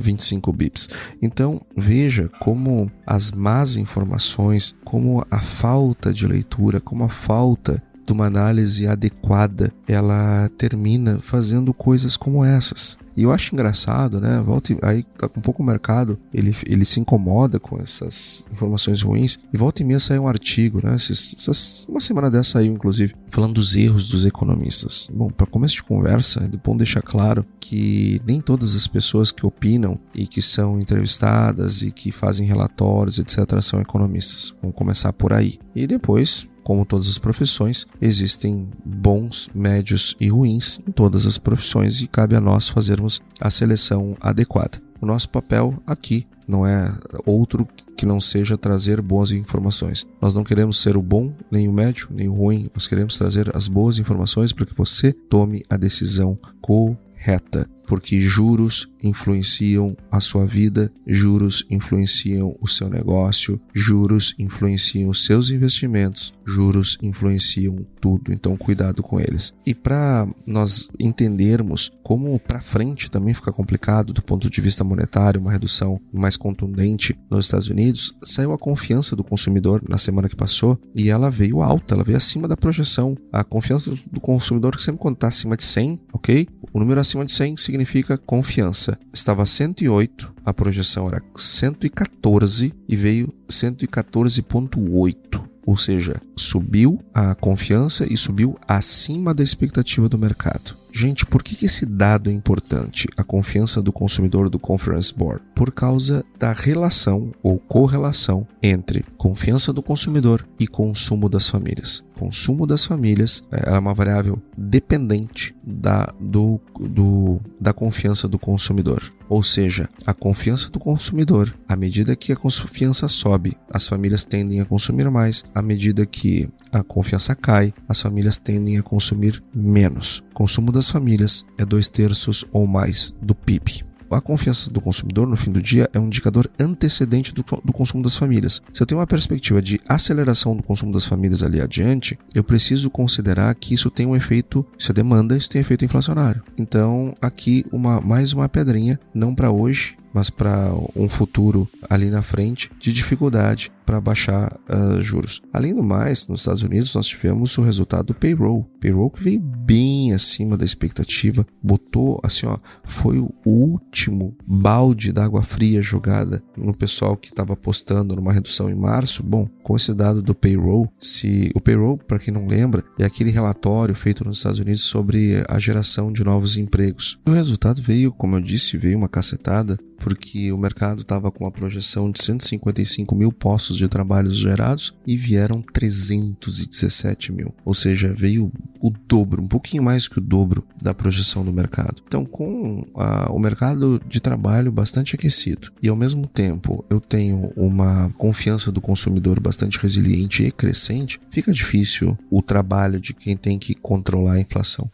25 0.00 0.52
bips. 0.52 0.88
Então 1.20 1.60
veja 1.76 2.30
como 2.40 2.90
as 3.06 3.32
más 3.32 3.76
informações, 3.76 4.74
como 4.84 5.24
a 5.30 5.38
falta 5.38 6.12
de 6.12 6.26
leitura, 6.26 6.80
como 6.80 7.04
a 7.04 7.08
falta 7.08 7.82
de 8.06 8.12
uma 8.12 8.26
análise 8.26 8.86
adequada, 8.86 9.72
ela 9.86 10.48
termina 10.58 11.18
fazendo 11.20 11.72
coisas 11.72 12.16
como 12.16 12.44
essas. 12.44 12.98
E 13.16 13.22
eu 13.22 13.32
acho 13.32 13.54
engraçado, 13.54 14.20
né? 14.20 14.40
Volta, 14.40 14.76
aí 14.82 15.02
tá 15.18 15.28
com 15.28 15.40
um 15.40 15.42
pouco 15.42 15.62
o 15.62 15.66
mercado, 15.66 16.18
ele, 16.32 16.54
ele 16.66 16.84
se 16.84 17.00
incomoda 17.00 17.58
com 17.58 17.80
essas 17.80 18.44
informações 18.52 19.02
ruins 19.02 19.38
e 19.52 19.58
volta 19.58 19.82
e 19.82 19.84
meia 19.84 19.98
sai 19.98 20.18
um 20.18 20.28
artigo, 20.28 20.80
né? 20.82 20.94
Essas, 20.94 21.86
uma 21.88 22.00
semana 22.00 22.30
dessa 22.30 22.50
saiu, 22.50 22.72
inclusive, 22.72 23.14
falando 23.28 23.54
dos 23.54 23.76
erros 23.76 24.08
dos 24.08 24.24
economistas. 24.24 25.08
Bom, 25.12 25.30
para 25.30 25.46
começo 25.46 25.76
de 25.76 25.82
conversa, 25.82 26.44
é 26.44 26.56
bom 26.56 26.76
deixar 26.76 27.02
claro 27.02 27.46
que 27.60 28.20
nem 28.26 28.40
todas 28.40 28.74
as 28.74 28.86
pessoas 28.86 29.30
que 29.30 29.46
opinam 29.46 29.98
e 30.14 30.26
que 30.26 30.42
são 30.42 30.80
entrevistadas 30.80 31.82
e 31.82 31.92
que 31.92 32.10
fazem 32.10 32.46
relatórios, 32.46 33.18
etc., 33.18 33.60
são 33.62 33.80
economistas. 33.80 34.54
Vamos 34.60 34.76
começar 34.76 35.12
por 35.12 35.32
aí. 35.32 35.58
E 35.74 35.86
depois, 35.86 36.48
como 36.70 36.86
todas 36.86 37.08
as 37.08 37.18
profissões, 37.18 37.84
existem 38.00 38.68
bons, 38.84 39.50
médios 39.52 40.14
e 40.20 40.28
ruins 40.28 40.78
em 40.86 40.92
todas 40.92 41.26
as 41.26 41.36
profissões 41.36 42.00
e 42.00 42.06
cabe 42.06 42.36
a 42.36 42.40
nós 42.40 42.68
fazermos 42.68 43.20
a 43.40 43.50
seleção 43.50 44.16
adequada. 44.20 44.80
O 45.00 45.04
nosso 45.04 45.28
papel 45.30 45.82
aqui 45.84 46.28
não 46.46 46.64
é 46.64 46.96
outro 47.26 47.66
que 47.96 48.06
não 48.06 48.20
seja 48.20 48.56
trazer 48.56 49.02
boas 49.02 49.32
informações. 49.32 50.06
Nós 50.22 50.32
não 50.32 50.44
queremos 50.44 50.80
ser 50.80 50.96
o 50.96 51.02
bom, 51.02 51.34
nem 51.50 51.66
o 51.66 51.72
médio, 51.72 52.06
nem 52.08 52.28
o 52.28 52.34
ruim. 52.34 52.70
Nós 52.72 52.86
queremos 52.86 53.18
trazer 53.18 53.50
as 53.52 53.66
boas 53.66 53.98
informações 53.98 54.52
para 54.52 54.64
que 54.64 54.76
você 54.76 55.12
tome 55.12 55.64
a 55.68 55.76
decisão 55.76 56.38
correta 56.60 57.68
porque 57.90 58.20
juros 58.20 58.88
influenciam 59.02 59.96
a 60.12 60.20
sua 60.20 60.46
vida, 60.46 60.92
juros 61.04 61.66
influenciam 61.68 62.56
o 62.60 62.68
seu 62.68 62.88
negócio, 62.88 63.60
juros 63.74 64.32
influenciam 64.38 65.10
os 65.10 65.24
seus 65.24 65.50
investimentos, 65.50 66.32
juros 66.46 66.96
influenciam 67.02 67.84
tudo. 68.00 68.32
Então, 68.32 68.56
cuidado 68.56 69.02
com 69.02 69.18
eles. 69.18 69.52
E 69.66 69.74
para 69.74 70.28
nós 70.46 70.88
entendermos 71.00 71.90
como 72.04 72.38
para 72.38 72.60
frente 72.60 73.10
também 73.10 73.34
fica 73.34 73.52
complicado 73.52 74.12
do 74.12 74.22
ponto 74.22 74.48
de 74.48 74.60
vista 74.60 74.84
monetário, 74.84 75.40
uma 75.40 75.50
redução 75.50 76.00
mais 76.12 76.36
contundente 76.36 77.18
nos 77.28 77.46
Estados 77.46 77.68
Unidos, 77.68 78.14
saiu 78.22 78.52
a 78.52 78.58
confiança 78.58 79.16
do 79.16 79.24
consumidor 79.24 79.82
na 79.88 79.98
semana 79.98 80.28
que 80.28 80.36
passou 80.36 80.78
e 80.94 81.10
ela 81.10 81.28
veio 81.28 81.60
alta, 81.60 81.94
ela 81.94 82.04
veio 82.04 82.16
acima 82.16 82.46
da 82.46 82.56
projeção. 82.56 83.16
A 83.32 83.42
confiança 83.42 83.92
do 84.12 84.20
consumidor 84.20 84.76
que 84.76 84.82
sempre 84.82 85.00
quando 85.00 85.16
está 85.16 85.26
acima 85.26 85.56
de 85.56 85.64
100, 85.64 86.00
ok? 86.12 86.46
O 86.72 86.78
número 86.78 87.00
acima 87.00 87.24
de 87.24 87.32
100 87.32 87.56
significa 87.56 87.79
significa 87.80 88.18
confiança. 88.18 88.98
Estava 89.12 89.46
108, 89.46 90.34
a 90.44 90.52
projeção 90.52 91.08
era 91.08 91.22
114 91.34 92.74
e 92.88 92.96
veio 92.96 93.32
114.8 93.48 95.48
ou 95.66 95.76
seja, 95.76 96.16
subiu 96.34 96.98
a 97.14 97.34
confiança 97.34 98.10
e 98.10 98.16
subiu 98.16 98.58
acima 98.66 99.32
da 99.32 99.44
expectativa 99.44 100.08
do 100.08 100.18
mercado. 100.18 100.79
Gente, 100.92 101.24
por 101.24 101.42
que 101.42 101.64
esse 101.64 101.86
dado 101.86 102.30
é 102.30 102.32
importante? 102.32 103.08
A 103.16 103.24
confiança 103.24 103.80
do 103.80 103.92
consumidor 103.92 104.48
do 104.48 104.58
Conference 104.58 105.14
Board? 105.14 105.42
Por 105.54 105.72
causa 105.72 106.24
da 106.38 106.52
relação 106.52 107.32
ou 107.42 107.58
correlação 107.58 108.46
entre 108.62 109.04
confiança 109.16 109.72
do 109.72 109.82
consumidor 109.82 110.46
e 110.58 110.66
consumo 110.66 111.28
das 111.28 111.48
famílias. 111.48 112.04
Consumo 112.18 112.66
das 112.66 112.84
famílias 112.84 113.44
é 113.50 113.78
uma 113.78 113.94
variável 113.94 114.40
dependente 114.56 115.54
da, 115.62 116.12
do, 116.20 116.60
do, 116.78 117.40
da 117.58 117.72
confiança 117.72 118.28
do 118.28 118.38
consumidor. 118.38 119.02
Ou 119.28 119.42
seja, 119.42 119.88
a 120.04 120.12
confiança 120.12 120.70
do 120.70 120.80
consumidor, 120.80 121.54
à 121.68 121.76
medida 121.76 122.16
que 122.16 122.32
a 122.32 122.36
confiança 122.36 123.08
sobe, 123.08 123.56
as 123.72 123.86
famílias 123.86 124.24
tendem 124.24 124.60
a 124.60 124.64
consumir 124.64 125.08
mais, 125.10 125.44
à 125.54 125.62
medida 125.62 126.04
que 126.04 126.48
a 126.72 126.82
confiança 126.82 127.34
cai, 127.34 127.72
as 127.88 128.02
famílias 128.02 128.38
tendem 128.38 128.76
a 128.76 128.82
consumir 128.82 129.42
menos. 129.54 130.22
Consumo 130.40 130.72
das 130.72 130.88
famílias 130.88 131.44
é 131.58 131.66
dois 131.66 131.86
terços 131.86 132.46
ou 132.50 132.66
mais 132.66 133.14
do 133.20 133.34
PIB 133.34 133.84
a 134.16 134.20
confiança 134.20 134.70
do 134.70 134.80
consumidor 134.80 135.26
no 135.26 135.36
fim 135.36 135.52
do 135.52 135.62
dia 135.62 135.88
é 135.92 135.98
um 135.98 136.06
indicador 136.06 136.50
antecedente 136.58 137.32
do, 137.32 137.44
do, 137.64 137.72
consumo 137.72 138.02
das 138.02 138.16
famílias. 138.16 138.60
Se 138.72 138.82
eu 138.82 138.86
tenho 138.86 138.98
uma 139.00 139.06
perspectiva 139.06 139.62
de 139.62 139.78
aceleração 139.88 140.56
do 140.56 140.62
consumo 140.62 140.92
das 140.92 141.06
famílias 141.06 141.42
ali 141.42 141.60
adiante, 141.60 142.18
eu 142.34 142.42
preciso 142.42 142.90
considerar 142.90 143.54
que 143.54 143.72
isso 143.74 143.90
tem 143.90 144.06
um 144.06 144.16
efeito, 144.16 144.66
se 144.78 144.90
a 144.90 144.94
demanda, 144.94 145.36
isso 145.36 145.48
tem 145.48 145.60
efeito 145.60 145.84
inflacionário. 145.84 146.42
Então, 146.58 147.14
aqui 147.20 147.64
uma 147.70 148.00
mais 148.00 148.32
uma 148.32 148.48
pedrinha, 148.48 148.98
não 149.14 149.34
para 149.34 149.50
hoje, 149.50 149.96
mas 150.12 150.30
para 150.30 150.72
um 150.94 151.08
futuro 151.08 151.68
ali 151.88 152.10
na 152.10 152.22
frente 152.22 152.70
de 152.78 152.92
dificuldade 152.92 153.72
para 153.90 154.00
baixar 154.00 154.56
uh, 154.68 155.00
juros. 155.00 155.42
Além 155.52 155.74
do 155.74 155.82
mais, 155.82 156.28
nos 156.28 156.42
Estados 156.42 156.62
Unidos 156.62 156.94
nós 156.94 157.08
tivemos 157.08 157.58
o 157.58 157.62
resultado 157.62 158.06
do 158.06 158.14
payroll, 158.14 158.64
payroll 158.80 159.10
que 159.10 159.22
veio 159.22 159.40
bem 159.40 160.12
acima 160.12 160.56
da 160.56 160.64
expectativa, 160.64 161.44
botou 161.60 162.20
assim, 162.22 162.46
ó, 162.46 162.56
foi 162.84 163.18
o 163.18 163.32
último 163.44 164.36
balde 164.46 165.12
d'água 165.12 165.42
fria 165.42 165.82
jogada 165.82 166.40
no 166.56 166.72
pessoal 166.72 167.16
que 167.16 167.28
estava 167.28 167.54
apostando 167.54 168.14
numa 168.14 168.32
redução 168.32 168.70
em 168.70 168.74
março. 168.74 169.24
Bom, 169.24 169.48
com 169.62 169.74
esse 169.74 169.92
dado 169.92 170.22
do 170.22 170.34
payroll, 170.36 170.88
se 170.98 171.50
o 171.54 171.60
payroll, 171.60 171.96
para 171.96 172.18
quem 172.18 172.32
não 172.32 172.46
lembra, 172.46 172.84
é 172.98 173.04
aquele 173.04 173.30
relatório 173.30 173.94
feito 173.94 174.24
nos 174.24 174.38
Estados 174.38 174.60
Unidos 174.60 174.82
sobre 174.82 175.42
a 175.48 175.58
geração 175.58 176.12
de 176.12 176.22
novos 176.22 176.56
empregos. 176.56 177.18
O 177.26 177.32
resultado 177.32 177.82
veio, 177.82 178.12
como 178.12 178.36
eu 178.36 178.40
disse, 178.40 178.78
veio 178.78 178.98
uma 178.98 179.08
cacetada 179.08 179.78
porque 180.00 180.50
o 180.50 180.58
mercado 180.58 181.02
estava 181.02 181.30
com 181.30 181.44
uma 181.44 181.50
projeção 181.50 182.10
de 182.10 182.24
155 182.24 183.14
mil 183.14 183.30
postos 183.30 183.76
de 183.76 183.86
trabalho 183.86 184.30
gerados 184.30 184.94
e 185.06 185.16
vieram 185.16 185.62
317 185.62 187.32
mil, 187.32 187.54
ou 187.64 187.74
seja, 187.74 188.12
veio 188.12 188.50
o 188.80 188.90
dobro, 188.90 189.42
um 189.42 189.46
pouquinho 189.46 189.82
mais 189.82 190.08
que 190.08 190.18
o 190.18 190.22
dobro 190.22 190.64
da 190.80 190.94
projeção 190.94 191.44
do 191.44 191.52
mercado. 191.52 192.02
Então, 192.06 192.24
com 192.24 192.86
a, 192.96 193.30
o 193.30 193.38
mercado 193.38 194.00
de 194.08 194.20
trabalho 194.20 194.72
bastante 194.72 195.14
aquecido 195.14 195.70
e 195.82 195.88
ao 195.88 195.96
mesmo 195.96 196.26
tempo 196.26 196.84
eu 196.88 196.98
tenho 196.98 197.52
uma 197.54 198.10
confiança 198.16 198.72
do 198.72 198.80
consumidor 198.80 199.38
bastante 199.38 199.78
resiliente 199.78 200.42
e 200.42 200.50
crescente, 200.50 201.20
fica 201.30 201.52
difícil 201.52 202.18
o 202.30 202.40
trabalho 202.40 202.98
de 202.98 203.12
quem 203.12 203.36
tem 203.36 203.58
que 203.58 203.74
controlar 203.74 204.34
a 204.34 204.40
inflação. 204.40 204.90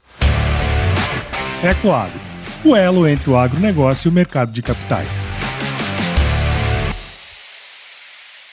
É 1.63 1.73
claro 1.81 2.36
o 2.65 2.75
elo 2.75 3.07
entre 3.07 3.31
o 3.31 3.37
agronegócio 3.37 4.09
e 4.09 4.11
o 4.11 4.13
mercado 4.13 4.53
de 4.53 4.63
capitais. 4.63 5.27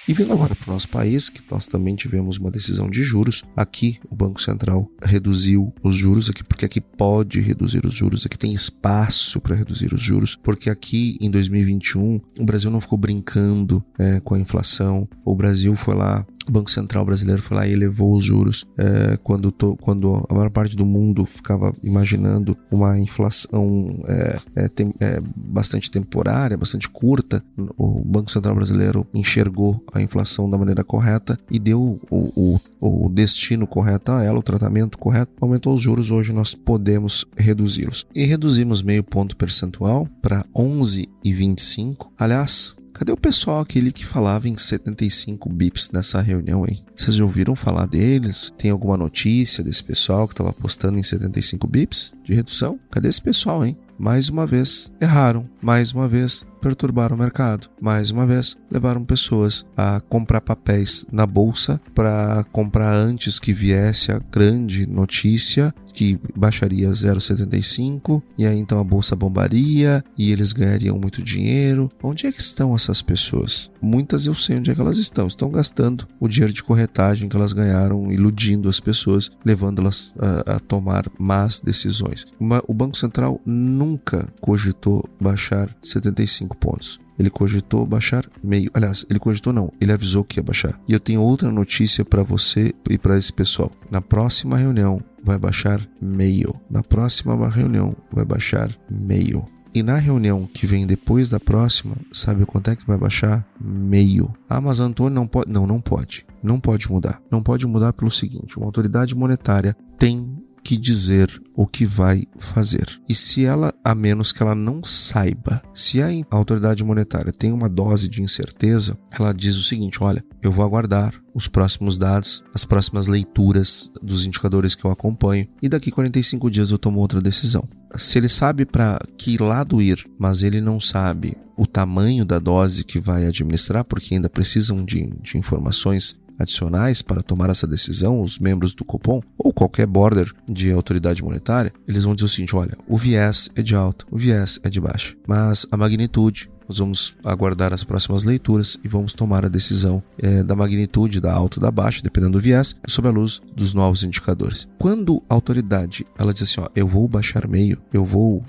E 0.05 0.13
vindo 0.13 0.33
agora 0.33 0.53
para 0.53 0.69
o 0.69 0.73
nosso 0.73 0.89
país, 0.89 1.29
que 1.29 1.41
nós 1.49 1.65
também 1.65 1.95
tivemos 1.95 2.37
uma 2.37 2.51
decisão 2.51 2.89
de 2.89 3.03
juros, 3.03 3.45
aqui 3.55 3.99
o 4.09 4.15
Banco 4.15 4.41
Central 4.41 4.91
reduziu 5.01 5.73
os 5.81 5.95
juros, 5.95 6.29
aqui 6.29 6.43
porque 6.43 6.65
aqui 6.65 6.81
pode 6.81 7.39
reduzir 7.39 7.85
os 7.85 7.93
juros, 7.93 8.25
aqui 8.25 8.37
tem 8.37 8.53
espaço 8.53 9.39
para 9.39 9.55
reduzir 9.55 9.93
os 9.93 10.01
juros, 10.01 10.35
porque 10.35 10.69
aqui 10.69 11.17
em 11.21 11.31
2021 11.31 12.19
o 12.37 12.45
Brasil 12.45 12.69
não 12.69 12.81
ficou 12.81 12.97
brincando 12.97 13.81
é, 13.97 14.19
com 14.19 14.35
a 14.35 14.39
inflação, 14.39 15.07
o 15.23 15.33
Brasil 15.33 15.73
foi 15.73 15.95
lá 15.95 16.25
o 16.47 16.51
Banco 16.51 16.69
Central 16.69 17.05
brasileiro 17.05 17.41
foi 17.41 17.57
lá 17.57 17.67
e 17.67 17.73
elevou 17.73 18.15
os 18.15 18.25
juros 18.25 18.65
é, 18.77 19.17
quando, 19.17 19.51
to, 19.51 19.77
quando 19.81 20.25
a 20.29 20.33
maior 20.33 20.49
parte 20.49 20.75
do 20.75 20.85
mundo 20.85 21.25
ficava 21.25 21.73
imaginando 21.83 22.57
uma 22.71 22.99
inflação 22.99 23.99
é, 24.07 24.39
é, 24.55 24.67
tem, 24.67 24.93
bastante 25.35 25.89
temporária, 25.89 26.57
bastante 26.57 26.89
curta. 26.89 27.43
O 27.77 28.03
Banco 28.03 28.31
Central 28.31 28.55
brasileiro 28.55 29.07
enxergou 29.13 29.83
a 29.93 30.01
inflação 30.01 30.49
da 30.49 30.57
maneira 30.57 30.83
correta 30.83 31.37
e 31.49 31.59
deu 31.59 31.99
o, 32.09 32.59
o, 32.79 33.05
o 33.05 33.09
destino 33.09 33.65
correto 33.65 34.11
a 34.11 34.23
ela, 34.23 34.39
o 34.39 34.43
tratamento 34.43 34.97
correto, 34.97 35.31
aumentou 35.41 35.73
os 35.73 35.81
juros. 35.81 36.11
Hoje 36.11 36.33
nós 36.33 36.53
podemos 36.53 37.25
reduzi-los. 37.37 38.05
E 38.13 38.25
reduzimos 38.25 38.81
meio 38.81 39.03
ponto 39.03 39.35
percentual 39.35 40.07
para 40.21 40.45
11,25. 40.55 42.07
Aliás, 42.17 42.75
Cadê 42.93 43.11
o 43.11 43.17
pessoal 43.17 43.59
aquele 43.59 43.91
que 43.91 44.05
falava 44.05 44.47
em 44.47 44.55
75 44.55 45.49
bips 45.49 45.91
nessa 45.91 46.21
reunião, 46.21 46.63
hein? 46.67 46.85
Vocês 46.95 47.15
já 47.15 47.23
ouviram 47.23 47.55
falar 47.55 47.87
deles? 47.87 48.53
Tem 48.57 48.69
alguma 48.69 48.95
notícia 48.95 49.63
desse 49.63 49.83
pessoal 49.83 50.27
que 50.27 50.33
estava 50.33 50.51
apostando 50.51 50.99
em 50.99 51.03
75 51.03 51.67
bips 51.67 52.13
de 52.23 52.33
redução? 52.33 52.79
Cadê 52.91 53.09
esse 53.09 53.21
pessoal, 53.21 53.65
hein? 53.65 53.77
Mais 53.97 54.29
uma 54.29 54.45
vez, 54.45 54.91
erraram. 55.01 55.49
Mais 55.61 55.91
uma 55.91 56.07
vez, 56.07 56.45
perturbaram 56.63 57.17
o 57.17 57.19
mercado. 57.19 57.69
Mais 57.81 58.09
uma 58.09 58.25
vez, 58.25 58.55
levaram 58.71 59.03
pessoas 59.03 59.65
a 59.75 59.99
comprar 60.07 60.39
papéis 60.39 61.05
na 61.11 61.25
bolsa 61.25 61.79
para 61.93 62.45
comprar 62.53 62.93
antes 62.93 63.37
que 63.37 63.53
viesse 63.53 64.13
a 64.13 64.19
grande 64.31 64.87
notícia 64.87 65.75
que 65.93 66.19
baixaria 66.35 66.89
0,75 66.89 68.21
e 68.37 68.45
aí 68.45 68.57
então 68.57 68.79
a 68.79 68.83
bolsa 68.83 69.15
bombaria 69.15 70.03
e 70.17 70.31
eles 70.31 70.51
ganhariam 70.51 70.97
muito 70.97 71.21
dinheiro. 71.21 71.89
Onde 72.01 72.25
é 72.25 72.31
que 72.31 72.41
estão 72.41 72.75
essas 72.75 73.01
pessoas? 73.01 73.71
Muitas 73.81 74.25
eu 74.25 74.33
sei 74.33 74.57
onde 74.57 74.71
é 74.71 74.75
que 74.75 74.81
elas 74.81 74.97
estão. 74.97 75.27
Estão 75.27 75.51
gastando 75.51 76.07
o 76.19 76.27
dinheiro 76.27 76.51
de 76.51 76.63
corretagem 76.63 77.29
que 77.29 77.35
elas 77.35 77.53
ganharam, 77.53 78.11
iludindo 78.11 78.67
as 78.67 78.79
pessoas, 78.79 79.29
levando-las 79.45 80.11
a, 80.17 80.55
a, 80.55 80.59
tomar 80.59 81.05
más 81.19 81.61
decisões. 81.61 82.25
O 82.67 82.73
Banco 82.73 82.97
Central 82.97 83.39
nunca 83.45 84.27
cogitou 84.41 85.07
baixar 85.21 85.75
75 85.81 86.52
pontos. 86.55 86.99
ele 87.17 87.29
cogitou 87.29 87.85
baixar 87.85 88.25
meio. 88.43 88.69
Aliás, 88.73 89.05
ele 89.09 89.19
cogitou 89.19 89.53
não, 89.53 89.71
ele 89.79 89.91
avisou 89.91 90.23
que 90.23 90.39
ia 90.39 90.43
baixar. 90.43 90.79
E 90.87 90.93
eu 90.93 90.99
tenho 90.99 91.21
outra 91.21 91.51
notícia 91.51 92.03
para 92.03 92.23
você 92.23 92.73
e 92.89 92.97
para 92.97 93.17
esse 93.17 93.31
pessoal. 93.31 93.71
Na 93.91 94.01
próxima 94.01 94.57
reunião 94.57 94.99
vai 95.23 95.37
baixar 95.37 95.87
meio. 96.01 96.53
Na 96.69 96.83
próxima 96.83 97.49
reunião 97.49 97.95
vai 98.11 98.25
baixar 98.25 98.75
meio. 98.89 99.45
E 99.75 99.81
na 99.81 99.97
reunião 99.97 100.47
que 100.53 100.67
vem 100.67 100.85
depois 100.85 101.31
da 101.31 101.39
próxima, 101.39 101.95
sabe 102.11 102.45
quanto 102.45 102.69
é 102.69 102.75
que 102.75 102.85
vai 102.85 102.97
baixar? 102.97 103.43
Meio. 103.59 104.31
Ah, 104.47 104.61
mas 104.61 104.79
Antônio 104.79 105.15
não 105.15 105.25
pode. 105.25 105.51
Não, 105.51 105.65
não 105.65 105.81
pode. 105.81 106.25
Não 106.43 106.59
pode 106.59 106.91
mudar. 106.91 107.19
Não 107.31 107.41
pode 107.41 107.65
mudar 107.65 107.91
pelo 107.93 108.11
seguinte: 108.11 108.55
uma 108.57 108.67
autoridade 108.67 109.15
monetária 109.15 109.75
tem 109.97 110.37
que 110.73 110.77
dizer 110.77 111.41
o 111.55 111.67
que 111.67 111.85
vai 111.85 112.23
fazer. 112.37 112.99
E 113.07 113.13
se 113.13 113.45
ela, 113.45 113.73
a 113.83 113.93
menos 113.93 114.31
que 114.31 114.41
ela 114.41 114.55
não 114.55 114.83
saiba, 114.83 115.61
se 115.73 116.01
a 116.01 116.07
autoridade 116.31 116.83
monetária 116.83 117.31
tem 117.31 117.51
uma 117.51 117.69
dose 117.69 118.09
de 118.09 118.21
incerteza, 118.21 118.97
ela 119.11 119.33
diz 119.33 119.55
o 119.55 119.63
seguinte: 119.63 120.01
olha, 120.01 120.23
eu 120.41 120.51
vou 120.51 120.65
aguardar 120.65 121.13
os 121.33 121.47
próximos 121.47 121.97
dados, 121.97 122.43
as 122.53 122.65
próximas 122.65 123.07
leituras 123.07 123.91
dos 124.01 124.25
indicadores 124.25 124.73
que 124.75 124.85
eu 124.85 124.91
acompanho 124.91 125.47
e 125.61 125.69
daqui 125.69 125.91
45 125.91 126.49
dias 126.49 126.71
eu 126.71 126.77
tomo 126.77 126.99
outra 126.99 127.21
decisão. 127.21 127.67
Se 127.95 128.17
ele 128.17 128.29
sabe 128.29 128.65
para 128.65 128.99
que 129.17 129.37
lado 129.37 129.81
ir, 129.81 130.03
mas 130.17 130.41
ele 130.41 130.59
não 130.59 130.79
sabe 130.79 131.37
o 131.55 131.67
tamanho 131.67 132.25
da 132.25 132.39
dose 132.39 132.83
que 132.83 132.99
vai 132.99 133.27
administrar, 133.27 133.83
porque 133.83 134.15
ainda 134.15 134.29
precisam 134.29 134.83
de, 134.83 135.05
de 135.21 135.37
informações 135.37 136.19
adicionais 136.37 137.01
para 137.01 137.21
tomar 137.21 137.49
essa 137.49 137.67
decisão, 137.67 138.21
os 138.21 138.39
membros 138.39 138.73
do 138.73 138.85
Copom 138.85 139.21
ou 139.37 139.53
qualquer 139.53 139.85
border 139.85 140.31
de 140.47 140.71
autoridade 140.71 141.23
monetária, 141.23 141.73
eles 141.87 142.03
vão 142.03 142.15
dizer 142.15 142.25
o 142.25 142.29
seguinte: 142.29 142.55
olha, 142.55 142.77
o 142.87 142.97
viés 142.97 143.49
é 143.55 143.61
de 143.61 143.75
alta, 143.75 144.05
o 144.11 144.17
viés 144.17 144.59
é 144.63 144.69
de 144.69 144.79
baixa, 144.79 145.15
mas 145.27 145.65
a 145.71 145.77
magnitude 145.77 146.49
nós 146.73 146.79
vamos 146.79 147.15
aguardar 147.23 147.71
as 147.71 147.83
próximas 147.83 148.23
leituras 148.23 148.79
e 148.83 148.87
vamos 148.87 149.13
tomar 149.13 149.45
a 149.45 149.49
decisão 149.49 150.01
é, 150.17 150.41
da 150.41 150.55
magnitude, 150.55 151.21
da 151.21 151.31
alta 151.31 151.59
ou 151.59 151.61
da 151.61 151.69
baixa, 151.69 152.01
dependendo 152.01 152.33
do 152.33 152.39
viés, 152.39 152.75
sob 152.87 153.07
a 153.07 153.11
luz 153.11 153.39
dos 153.55 153.75
novos 153.75 154.03
indicadores. 154.03 154.67
Quando 154.79 155.21
a 155.29 155.35
autoridade 155.35 156.05
ela 156.17 156.33
diz 156.33 156.43
assim, 156.43 156.61
ó, 156.61 156.67
eu 156.75 156.87
vou 156.87 157.07
baixar 157.07 157.47
meio, 157.47 157.77
eu 157.93 158.03
vou 158.03 158.43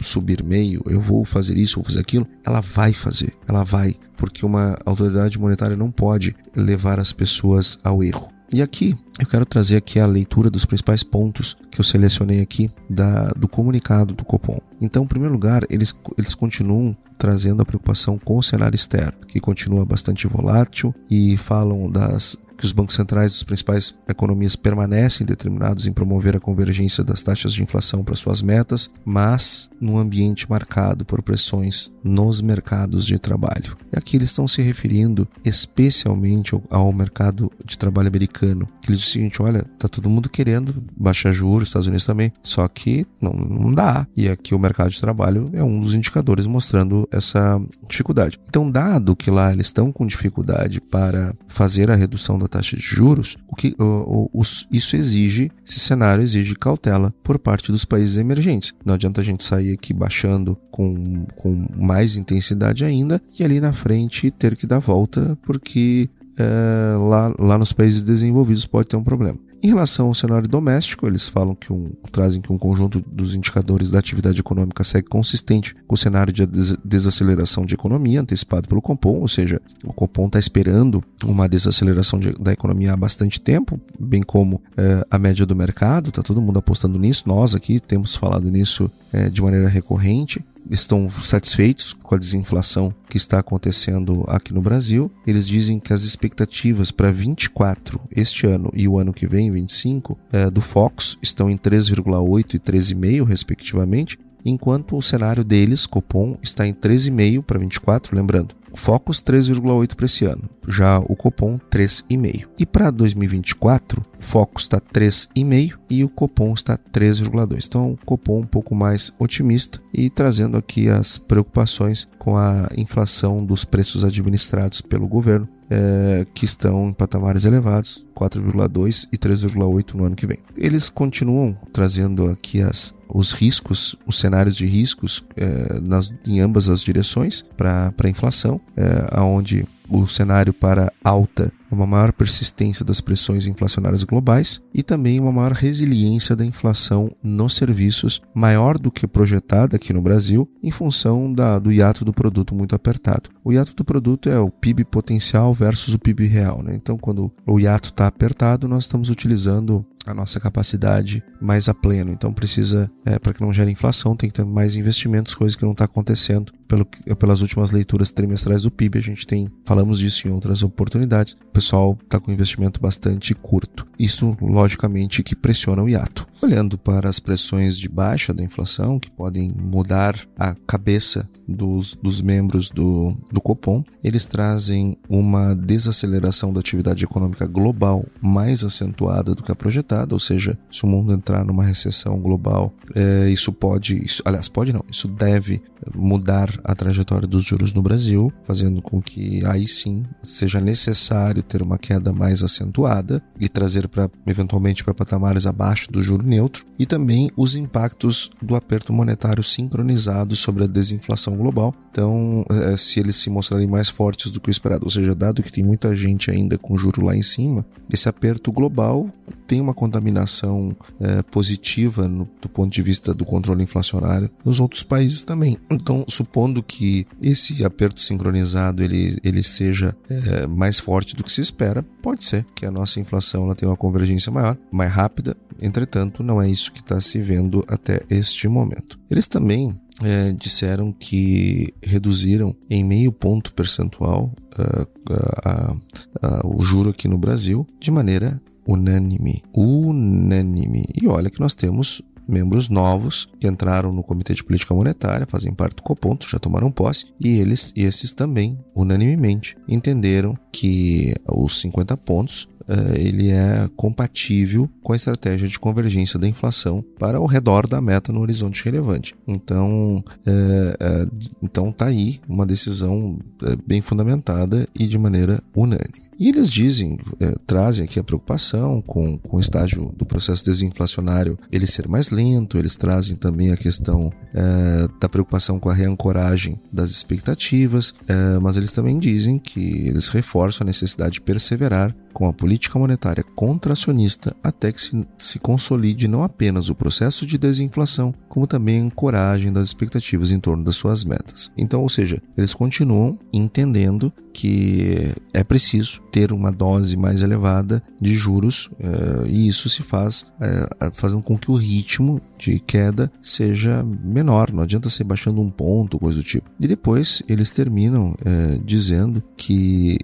subir 0.00 0.42
meio, 0.42 0.82
eu 0.86 1.00
vou 1.00 1.22
fazer 1.24 1.58
isso, 1.58 1.76
vou 1.76 1.84
fazer 1.84 2.00
aquilo, 2.00 2.26
ela 2.44 2.62
vai 2.62 2.94
fazer, 2.94 3.34
ela 3.46 3.62
vai, 3.62 3.94
porque 4.16 4.46
uma 4.46 4.78
autoridade 4.86 5.38
monetária 5.38 5.76
não 5.76 5.90
pode 5.90 6.34
levar 6.54 6.98
as 6.98 7.12
pessoas 7.12 7.78
ao 7.84 8.02
erro. 8.02 8.35
E 8.52 8.62
aqui 8.62 8.94
eu 9.18 9.26
quero 9.26 9.46
trazer 9.46 9.76
aqui 9.76 9.98
a 9.98 10.06
leitura 10.06 10.50
dos 10.50 10.64
principais 10.64 11.02
pontos 11.02 11.56
que 11.70 11.80
eu 11.80 11.84
selecionei 11.84 12.40
aqui 12.40 12.70
da, 12.88 13.28
do 13.30 13.48
comunicado 13.48 14.14
do 14.14 14.24
Copom. 14.24 14.58
Então, 14.80 15.04
em 15.04 15.08
primeiro 15.08 15.32
lugar, 15.32 15.62
eles, 15.70 15.94
eles 16.16 16.34
continuam 16.34 16.96
trazendo 17.18 17.62
a 17.62 17.64
preocupação 17.64 18.18
com 18.18 18.38
o 18.38 18.42
cenário 18.42 18.76
externo, 18.76 19.18
que 19.26 19.40
continua 19.40 19.84
bastante 19.86 20.26
volátil, 20.26 20.94
e 21.10 21.36
falam 21.36 21.90
das 21.90 22.36
que 22.56 22.64
os 22.64 22.72
bancos 22.72 22.94
centrais 22.94 23.32
das 23.32 23.42
principais 23.42 23.94
economias 24.08 24.56
permanecem 24.56 25.26
determinados 25.26 25.86
em 25.86 25.92
promover 25.92 26.36
a 26.36 26.40
convergência 26.40 27.04
das 27.04 27.22
taxas 27.22 27.52
de 27.52 27.62
inflação 27.62 28.02
para 28.02 28.16
suas 28.16 28.42
metas, 28.42 28.90
mas 29.04 29.68
num 29.80 29.98
ambiente 29.98 30.48
marcado 30.48 31.04
por 31.04 31.22
pressões 31.22 31.90
nos 32.02 32.40
mercados 32.40 33.06
de 33.06 33.18
trabalho. 33.18 33.76
E 33.92 33.98
aqui 33.98 34.16
eles 34.16 34.30
estão 34.30 34.46
se 34.46 34.62
referindo 34.62 35.28
especialmente 35.44 36.58
ao 36.70 36.92
mercado 36.92 37.50
de 37.64 37.76
trabalho 37.76 38.08
americano, 38.08 38.68
que 38.80 38.90
eles 38.90 39.00
dizem 39.00 39.10
o 39.10 39.12
seguinte, 39.12 39.42
olha, 39.42 39.64
tá 39.78 39.88
todo 39.88 40.08
mundo 40.08 40.28
querendo 40.28 40.82
baixar 40.96 41.32
juros, 41.32 41.68
Estados 41.68 41.86
Unidos 41.86 42.06
também, 42.06 42.32
só 42.42 42.66
que 42.68 43.06
não, 43.20 43.32
não 43.32 43.74
dá. 43.74 44.06
E 44.16 44.28
aqui 44.28 44.54
o 44.54 44.58
mercado 44.58 44.90
de 44.90 45.00
trabalho 45.00 45.50
é 45.52 45.62
um 45.62 45.80
dos 45.80 45.94
indicadores 45.94 46.46
mostrando 46.46 47.08
essa 47.10 47.60
dificuldade. 47.88 48.38
Então, 48.48 48.70
dado 48.70 49.16
que 49.16 49.30
lá 49.30 49.52
eles 49.52 49.66
estão 49.66 49.92
com 49.92 50.06
dificuldade 50.06 50.80
para 50.80 51.34
fazer 51.48 51.90
a 51.90 51.96
redução 51.96 52.38
da 52.38 52.45
da 52.46 52.58
taxa 52.58 52.76
de 52.76 52.82
juros, 52.82 53.36
o 53.48 53.54
que, 53.54 53.74
o, 53.78 54.30
o, 54.32 54.42
isso 54.70 54.96
exige, 54.96 55.50
esse 55.66 55.80
cenário 55.80 56.22
exige 56.22 56.54
cautela 56.54 57.12
por 57.22 57.38
parte 57.38 57.70
dos 57.70 57.84
países 57.84 58.16
emergentes. 58.16 58.72
Não 58.84 58.94
adianta 58.94 59.20
a 59.20 59.24
gente 59.24 59.44
sair 59.44 59.72
aqui 59.72 59.92
baixando 59.92 60.56
com, 60.70 61.26
com 61.36 61.66
mais 61.76 62.16
intensidade 62.16 62.84
ainda 62.84 63.20
e 63.38 63.44
ali 63.44 63.60
na 63.60 63.72
frente 63.72 64.30
ter 64.30 64.56
que 64.56 64.66
dar 64.66 64.78
volta 64.78 65.36
porque 65.44 66.08
é, 66.38 66.96
lá, 66.98 67.34
lá 67.38 67.58
nos 67.58 67.72
países 67.72 68.02
desenvolvidos 68.02 68.66
pode 68.66 68.88
ter 68.88 68.96
um 68.96 69.04
problema. 69.04 69.38
Em 69.62 69.68
relação 69.68 70.08
ao 70.08 70.14
cenário 70.14 70.46
doméstico, 70.46 71.06
eles 71.06 71.26
falam 71.26 71.54
que 71.54 71.72
um, 71.72 71.90
trazem 72.12 72.40
que 72.40 72.52
um 72.52 72.58
conjunto 72.58 73.02
dos 73.06 73.34
indicadores 73.34 73.90
da 73.90 73.98
atividade 73.98 74.38
econômica 74.38 74.84
segue 74.84 75.08
consistente 75.08 75.74
com 75.86 75.94
o 75.94 75.98
cenário 75.98 76.32
de 76.32 76.46
desaceleração 76.84 77.64
de 77.64 77.74
economia 77.74 78.20
antecipado 78.20 78.68
pelo 78.68 78.82
Compom, 78.82 79.20
ou 79.20 79.28
seja, 79.28 79.60
o 79.82 79.92
Compom 79.92 80.26
está 80.26 80.38
esperando 80.38 81.02
uma 81.24 81.48
desaceleração 81.48 82.18
de, 82.18 82.32
da 82.32 82.52
economia 82.52 82.92
há 82.92 82.96
bastante 82.96 83.40
tempo, 83.40 83.80
bem 83.98 84.22
como 84.22 84.60
é, 84.76 85.06
a 85.10 85.18
média 85.18 85.46
do 85.46 85.56
mercado, 85.56 86.10
está 86.10 86.22
todo 86.22 86.40
mundo 86.40 86.58
apostando 86.58 86.98
nisso, 86.98 87.24
nós 87.26 87.54
aqui 87.54 87.80
temos 87.80 88.14
falado 88.14 88.50
nisso 88.50 88.90
é, 89.12 89.30
de 89.30 89.42
maneira 89.42 89.68
recorrente 89.68 90.44
estão 90.70 91.08
satisfeitos 91.10 91.92
com 91.92 92.14
a 92.14 92.18
desinflação 92.18 92.94
que 93.08 93.16
está 93.16 93.38
acontecendo 93.38 94.24
aqui 94.28 94.52
no 94.52 94.62
Brasil. 94.62 95.10
Eles 95.26 95.46
dizem 95.46 95.78
que 95.78 95.92
as 95.92 96.02
expectativas 96.02 96.90
para 96.90 97.12
24 97.12 98.00
este 98.10 98.46
ano 98.46 98.70
e 98.74 98.88
o 98.88 98.98
ano 98.98 99.12
que 99.12 99.26
vem, 99.26 99.50
25, 99.50 100.18
é, 100.32 100.50
do 100.50 100.60
Fox 100.60 101.16
estão 101.22 101.50
em 101.50 101.56
3,8 101.56 102.54
e 102.54 102.58
13,5 102.58 103.24
respectivamente, 103.24 104.18
enquanto 104.46 104.96
o 104.96 105.02
cenário 105.02 105.44
deles, 105.44 105.86
Copom, 105.86 106.38
está 106.42 106.66
em 106.66 106.72
13,5 106.72 107.42
para 107.42 107.58
24, 107.58 108.16
lembrando. 108.16 108.54
Focus 108.76 109.22
3,8 109.22 109.94
para 109.94 110.06
esse 110.06 110.26
ano, 110.26 110.48
já 110.68 110.98
o 110.98 111.16
Copom 111.16 111.58
3,5. 111.70 112.46
E 112.58 112.66
para 112.66 112.90
2024, 112.90 114.00
o 114.00 114.22
Focus 114.22 114.64
está 114.64 114.78
3,5 114.78 115.78
e 115.88 116.04
o 116.04 116.08
Copom 116.08 116.52
está 116.52 116.76
3,2. 116.76 117.66
Então, 117.66 117.92
o 117.92 117.98
Copom 118.04 118.40
um 118.40 118.46
pouco 118.46 118.74
mais 118.74 119.10
otimista 119.18 119.80
e 119.92 120.10
trazendo 120.10 120.58
aqui 120.58 120.88
as 120.90 121.18
preocupações 121.18 122.06
com 122.18 122.36
a 122.36 122.68
inflação 122.76 123.44
dos 123.44 123.64
preços 123.64 124.04
administrados 124.04 124.82
pelo 124.82 125.08
governo 125.08 125.48
é, 125.70 126.26
que 126.34 126.44
estão 126.44 126.88
em 126.88 126.92
patamares 126.92 127.44
elevados, 127.44 128.06
4,2 128.16 129.08
e 129.12 129.18
3,8 129.18 129.94
no 129.94 130.04
ano 130.04 130.16
que 130.16 130.26
vem. 130.26 130.38
Eles 130.56 130.88
continuam 130.88 131.56
trazendo 131.72 132.30
aqui 132.30 132.62
as, 132.62 132.94
os 133.08 133.32
riscos, 133.32 133.96
os 134.06 134.18
cenários 134.18 134.56
de 134.56 134.66
riscos 134.66 135.24
é, 135.36 135.80
nas, 135.80 136.12
em 136.26 136.40
ambas 136.40 136.68
as 136.68 136.82
direções 136.82 137.44
para 137.56 137.92
a 137.96 138.08
inflação, 138.08 138.60
é, 138.76 139.20
onde 139.20 139.66
o 139.88 140.06
cenário 140.06 140.52
para 140.52 140.92
alta 141.04 141.52
uma 141.70 141.86
maior 141.86 142.12
persistência 142.12 142.84
das 142.84 143.00
pressões 143.00 143.46
inflacionárias 143.46 144.04
globais 144.04 144.60
e 144.72 144.82
também 144.82 145.20
uma 145.20 145.32
maior 145.32 145.52
resiliência 145.52 146.36
da 146.36 146.44
inflação 146.44 147.10
nos 147.22 147.54
serviços, 147.54 148.20
maior 148.34 148.78
do 148.78 148.90
que 148.90 149.06
projetada 149.06 149.76
aqui 149.76 149.92
no 149.92 150.02
Brasil, 150.02 150.48
em 150.62 150.70
função 150.70 151.32
da, 151.32 151.58
do 151.58 151.72
hiato 151.72 152.04
do 152.04 152.12
produto 152.12 152.54
muito 152.54 152.74
apertado. 152.74 153.30
O 153.44 153.52
hiato 153.52 153.74
do 153.74 153.84
produto 153.84 154.28
é 154.28 154.38
o 154.38 154.50
PIB 154.50 154.84
potencial 154.84 155.52
versus 155.52 155.94
o 155.94 155.98
PIB 155.98 156.26
real. 156.26 156.62
Né? 156.62 156.74
Então, 156.74 156.96
quando 156.96 157.32
o 157.46 157.58
hiato 157.58 157.90
está 157.90 158.06
apertado, 158.06 158.68
nós 158.68 158.84
estamos 158.84 159.10
utilizando 159.10 159.84
a 160.06 160.14
nossa 160.14 160.38
capacidade 160.38 161.22
mais 161.40 161.68
a 161.68 161.74
pleno. 161.74 162.12
Então 162.12 162.32
precisa, 162.32 162.88
é, 163.04 163.18
para 163.18 163.34
que 163.34 163.40
não 163.40 163.52
gere 163.52 163.70
inflação, 163.70 164.14
tem 164.14 164.30
que 164.30 164.36
ter 164.36 164.44
mais 164.44 164.76
investimentos, 164.76 165.34
coisa 165.34 165.56
que 165.56 165.64
não 165.64 165.72
está 165.72 165.84
acontecendo 165.84 166.52
pelo, 166.66 166.86
pelas 167.18 167.40
últimas 167.40 167.72
leituras 167.72 168.12
trimestrais 168.12 168.62
do 168.62 168.70
PIB. 168.70 168.98
A 168.98 169.02
gente 169.02 169.26
tem, 169.26 169.50
falamos 169.64 169.98
disso 169.98 170.26
em 170.26 170.30
outras 170.30 170.62
oportunidades. 170.62 171.34
O 171.34 171.52
pessoal 171.52 171.96
está 172.02 172.18
com 172.20 172.32
investimento 172.32 172.80
bastante 172.80 173.34
curto. 173.34 173.84
Isso, 173.98 174.36
logicamente, 174.40 175.22
que 175.22 175.34
pressiona 175.34 175.82
o 175.82 175.88
hiato. 175.88 176.26
Olhando 176.42 176.76
para 176.76 177.08
as 177.08 177.18
pressões 177.18 177.78
de 177.78 177.88
baixa 177.88 178.32
da 178.32 178.44
inflação, 178.44 178.98
que 178.98 179.10
podem 179.10 179.52
mudar 179.56 180.16
a 180.38 180.54
cabeça 180.66 181.28
dos, 181.48 181.96
dos 182.02 182.20
membros 182.20 182.70
do, 182.70 183.16
do 183.32 183.40
Copom, 183.40 183.84
eles 184.02 184.26
trazem 184.26 184.96
uma 185.08 185.54
desaceleração 185.54 186.52
da 186.52 186.60
atividade 186.60 187.04
econômica 187.04 187.46
global 187.46 188.04
mais 188.20 188.64
acentuada 188.64 189.34
do 189.34 189.42
que 189.42 189.52
a 189.52 189.56
projetada, 189.56 190.14
ou 190.14 190.20
seja, 190.20 190.58
se 190.70 190.84
o 190.84 190.88
mundo 190.88 191.12
entrar 191.12 191.44
numa 191.44 191.64
recessão 191.64 192.18
global, 192.20 192.72
é, 192.94 193.28
isso 193.28 193.52
pode, 193.52 194.04
isso, 194.04 194.22
aliás, 194.24 194.48
pode 194.48 194.72
não, 194.72 194.84
isso 194.90 195.08
deve 195.08 195.62
mudar 195.94 196.55
a 196.64 196.74
trajetória 196.74 197.26
dos 197.26 197.44
juros 197.44 197.74
no 197.74 197.82
Brasil, 197.82 198.32
fazendo 198.44 198.80
com 198.82 199.00
que 199.00 199.44
aí 199.46 199.66
sim 199.66 200.04
seja 200.22 200.60
necessário 200.60 201.42
ter 201.42 201.62
uma 201.62 201.78
queda 201.78 202.12
mais 202.12 202.42
acentuada 202.42 203.22
e 203.38 203.48
trazer 203.48 203.88
para 203.88 204.10
eventualmente 204.26 204.84
para 204.84 204.94
patamares 204.94 205.46
abaixo 205.46 205.90
do 205.90 206.02
juro 206.02 206.26
neutro, 206.26 206.64
e 206.78 206.86
também 206.86 207.30
os 207.36 207.54
impactos 207.54 208.30
do 208.42 208.54
aperto 208.54 208.92
monetário 208.92 209.42
sincronizado 209.42 210.36
sobre 210.36 210.64
a 210.64 210.66
desinflação 210.66 211.36
global. 211.36 211.74
Então, 211.90 212.44
é, 212.50 212.76
se 212.76 213.00
eles 213.00 213.16
se 213.16 213.30
mostrarem 213.30 213.66
mais 213.66 213.88
fortes 213.88 214.30
do 214.30 214.40
que 214.40 214.50
o 214.50 214.50
esperado, 214.50 214.84
ou 214.84 214.90
seja, 214.90 215.14
dado 215.14 215.42
que 215.42 215.52
tem 215.52 215.64
muita 215.64 215.96
gente 215.96 216.30
ainda 216.30 216.58
com 216.58 216.76
juro 216.76 217.04
lá 217.04 217.16
em 217.16 217.22
cima, 217.22 217.64
esse 217.90 218.08
aperto 218.08 218.52
global 218.52 219.10
tem 219.46 219.60
uma 219.60 219.72
contaminação 219.72 220.76
é, 221.00 221.22
positiva 221.22 222.06
no, 222.06 222.28
do 222.40 222.48
ponto 222.48 222.72
de 222.72 222.82
vista 222.82 223.14
do 223.14 223.24
controle 223.24 223.62
inflacionário 223.62 224.30
nos 224.44 224.60
outros 224.60 224.82
países 224.82 225.24
também. 225.24 225.56
Então, 225.70 226.04
supondo 226.08 226.45
que 226.62 227.06
esse 227.20 227.64
aperto 227.64 228.00
sincronizado 228.00 228.82
ele, 228.82 229.18
ele 229.22 229.42
seja 229.42 229.96
é, 230.08 230.46
mais 230.46 230.78
forte 230.78 231.14
do 231.14 231.24
que 231.24 231.32
se 231.32 231.40
espera, 231.40 231.82
pode 232.02 232.24
ser 232.24 232.44
que 232.54 232.66
a 232.66 232.70
nossa 232.70 233.00
inflação 233.00 233.44
ela 233.44 233.54
tenha 233.54 233.70
uma 233.70 233.76
convergência 233.76 234.32
maior, 234.32 234.56
mais 234.70 234.92
rápida. 234.92 235.36
Entretanto, 235.60 236.22
não 236.22 236.40
é 236.40 236.48
isso 236.48 236.72
que 236.72 236.80
está 236.80 237.00
se 237.00 237.18
vendo 237.18 237.64
até 237.68 238.00
este 238.10 238.46
momento. 238.46 238.98
Eles 239.10 239.26
também 239.26 239.74
é, 240.02 240.32
disseram 240.32 240.92
que 240.92 241.72
reduziram 241.82 242.54
em 242.68 242.84
meio 242.84 243.10
ponto 243.10 243.54
percentual 243.54 244.30
uh, 244.58 244.82
uh, 245.10 245.74
uh, 245.74 246.56
o 246.56 246.62
juro 246.62 246.90
aqui 246.90 247.08
no 247.08 247.16
Brasil 247.16 247.66
de 247.80 247.90
maneira 247.90 248.40
unânime. 248.66 249.42
Unânime. 249.54 250.84
E 251.00 251.06
olha 251.08 251.30
que 251.30 251.40
nós 251.40 251.54
temos 251.54 252.02
membros 252.28 252.68
novos 252.68 253.28
que 253.38 253.46
entraram 253.46 253.92
no 253.92 254.02
Comitê 254.02 254.34
de 254.34 254.44
Política 254.44 254.74
Monetária, 254.74 255.26
fazem 255.26 255.52
parte 255.52 255.76
do 255.76 255.82
Copom, 255.82 256.16
já 256.28 256.38
tomaram 256.38 256.70
posse, 256.70 257.06
e 257.20 257.38
eles, 257.38 257.72
esses 257.76 258.12
também, 258.12 258.58
unanimemente, 258.74 259.56
entenderam 259.68 260.36
que 260.52 261.14
os 261.28 261.60
50 261.60 261.96
pontos 261.96 262.48
uh, 262.68 262.96
ele 262.96 263.30
é 263.30 263.68
compatível 263.76 264.68
com 264.82 264.92
a 264.92 264.96
estratégia 264.96 265.48
de 265.48 265.58
convergência 265.58 266.18
da 266.18 266.28
inflação 266.28 266.84
para 266.98 267.20
o 267.20 267.26
redor 267.26 267.66
da 267.66 267.80
meta 267.80 268.12
no 268.12 268.20
horizonte 268.20 268.64
relevante. 268.64 269.14
Então, 269.26 269.96
uh, 269.96 270.30
uh, 270.30 271.18
então 271.42 271.72
tá 271.72 271.86
aí 271.86 272.20
uma 272.28 272.46
decisão 272.46 273.18
bem 273.66 273.80
fundamentada 273.80 274.68
e 274.74 274.86
de 274.86 274.98
maneira 274.98 275.42
unânime. 275.54 276.05
E 276.18 276.28
eles 276.28 276.48
dizem, 276.48 276.98
é, 277.20 277.34
trazem 277.46 277.84
aqui 277.84 277.98
a 277.98 278.04
preocupação 278.04 278.80
com, 278.80 279.18
com 279.18 279.36
o 279.36 279.40
estágio 279.40 279.92
do 279.96 280.06
processo 280.06 280.44
desinflacionário 280.44 281.38
ele 281.52 281.66
ser 281.66 281.88
mais 281.88 282.10
lento, 282.10 282.58
eles 282.58 282.76
trazem 282.76 283.16
também 283.16 283.52
a 283.52 283.56
questão 283.56 284.10
é, 284.34 284.86
da 285.00 285.08
preocupação 285.08 285.58
com 285.58 285.68
a 285.68 285.74
reancoragem 285.74 286.60
das 286.72 286.90
expectativas, 286.90 287.94
é, 288.06 288.38
mas 288.38 288.56
eles 288.56 288.72
também 288.72 288.98
dizem 288.98 289.38
que 289.38 289.88
eles 289.88 290.08
reforçam 290.08 290.64
a 290.64 290.66
necessidade 290.66 291.14
de 291.14 291.20
perseverar 291.20 291.94
com 292.16 292.26
a 292.26 292.32
política 292.32 292.78
monetária 292.78 293.22
contracionista 293.22 294.34
até 294.42 294.72
que 294.72 294.80
se, 294.80 295.06
se 295.18 295.38
consolide 295.38 296.08
não 296.08 296.22
apenas 296.22 296.70
o 296.70 296.74
processo 296.74 297.26
de 297.26 297.36
desinflação, 297.36 298.14
como 298.26 298.46
também 298.46 298.80
a 298.80 298.84
ancoragem 298.84 299.52
das 299.52 299.68
expectativas 299.68 300.30
em 300.30 300.40
torno 300.40 300.64
das 300.64 300.76
suas 300.76 301.04
metas. 301.04 301.52
Então, 301.58 301.82
ou 301.82 301.90
seja, 301.90 302.22
eles 302.34 302.54
continuam 302.54 303.18
entendendo 303.34 304.10
que 304.32 305.12
é 305.34 305.44
preciso 305.44 306.00
ter 306.10 306.32
uma 306.32 306.50
dose 306.50 306.96
mais 306.96 307.22
elevada 307.22 307.82
de 308.00 308.14
juros 308.14 308.66
uh, 308.80 309.26
e 309.26 309.48
isso 309.48 309.68
se 309.68 309.82
faz 309.82 310.22
uh, 310.40 310.90
fazendo 310.92 311.22
com 311.22 311.36
que 311.36 311.50
o 311.50 311.56
ritmo 311.56 312.20
de 312.38 312.58
queda 312.60 313.10
seja 313.20 313.82
menor, 313.82 314.52
não 314.52 314.62
adianta 314.62 314.90
ser 314.90 315.04
baixando 315.04 315.40
um 315.40 315.50
ponto, 315.50 315.98
coisa 315.98 316.18
do 316.18 316.24
tipo. 316.24 316.50
E 316.60 316.66
depois 316.66 317.22
eles 317.28 317.50
terminam 317.50 318.10
uh, 318.10 318.62
dizendo 318.64 319.22
que 319.36 319.98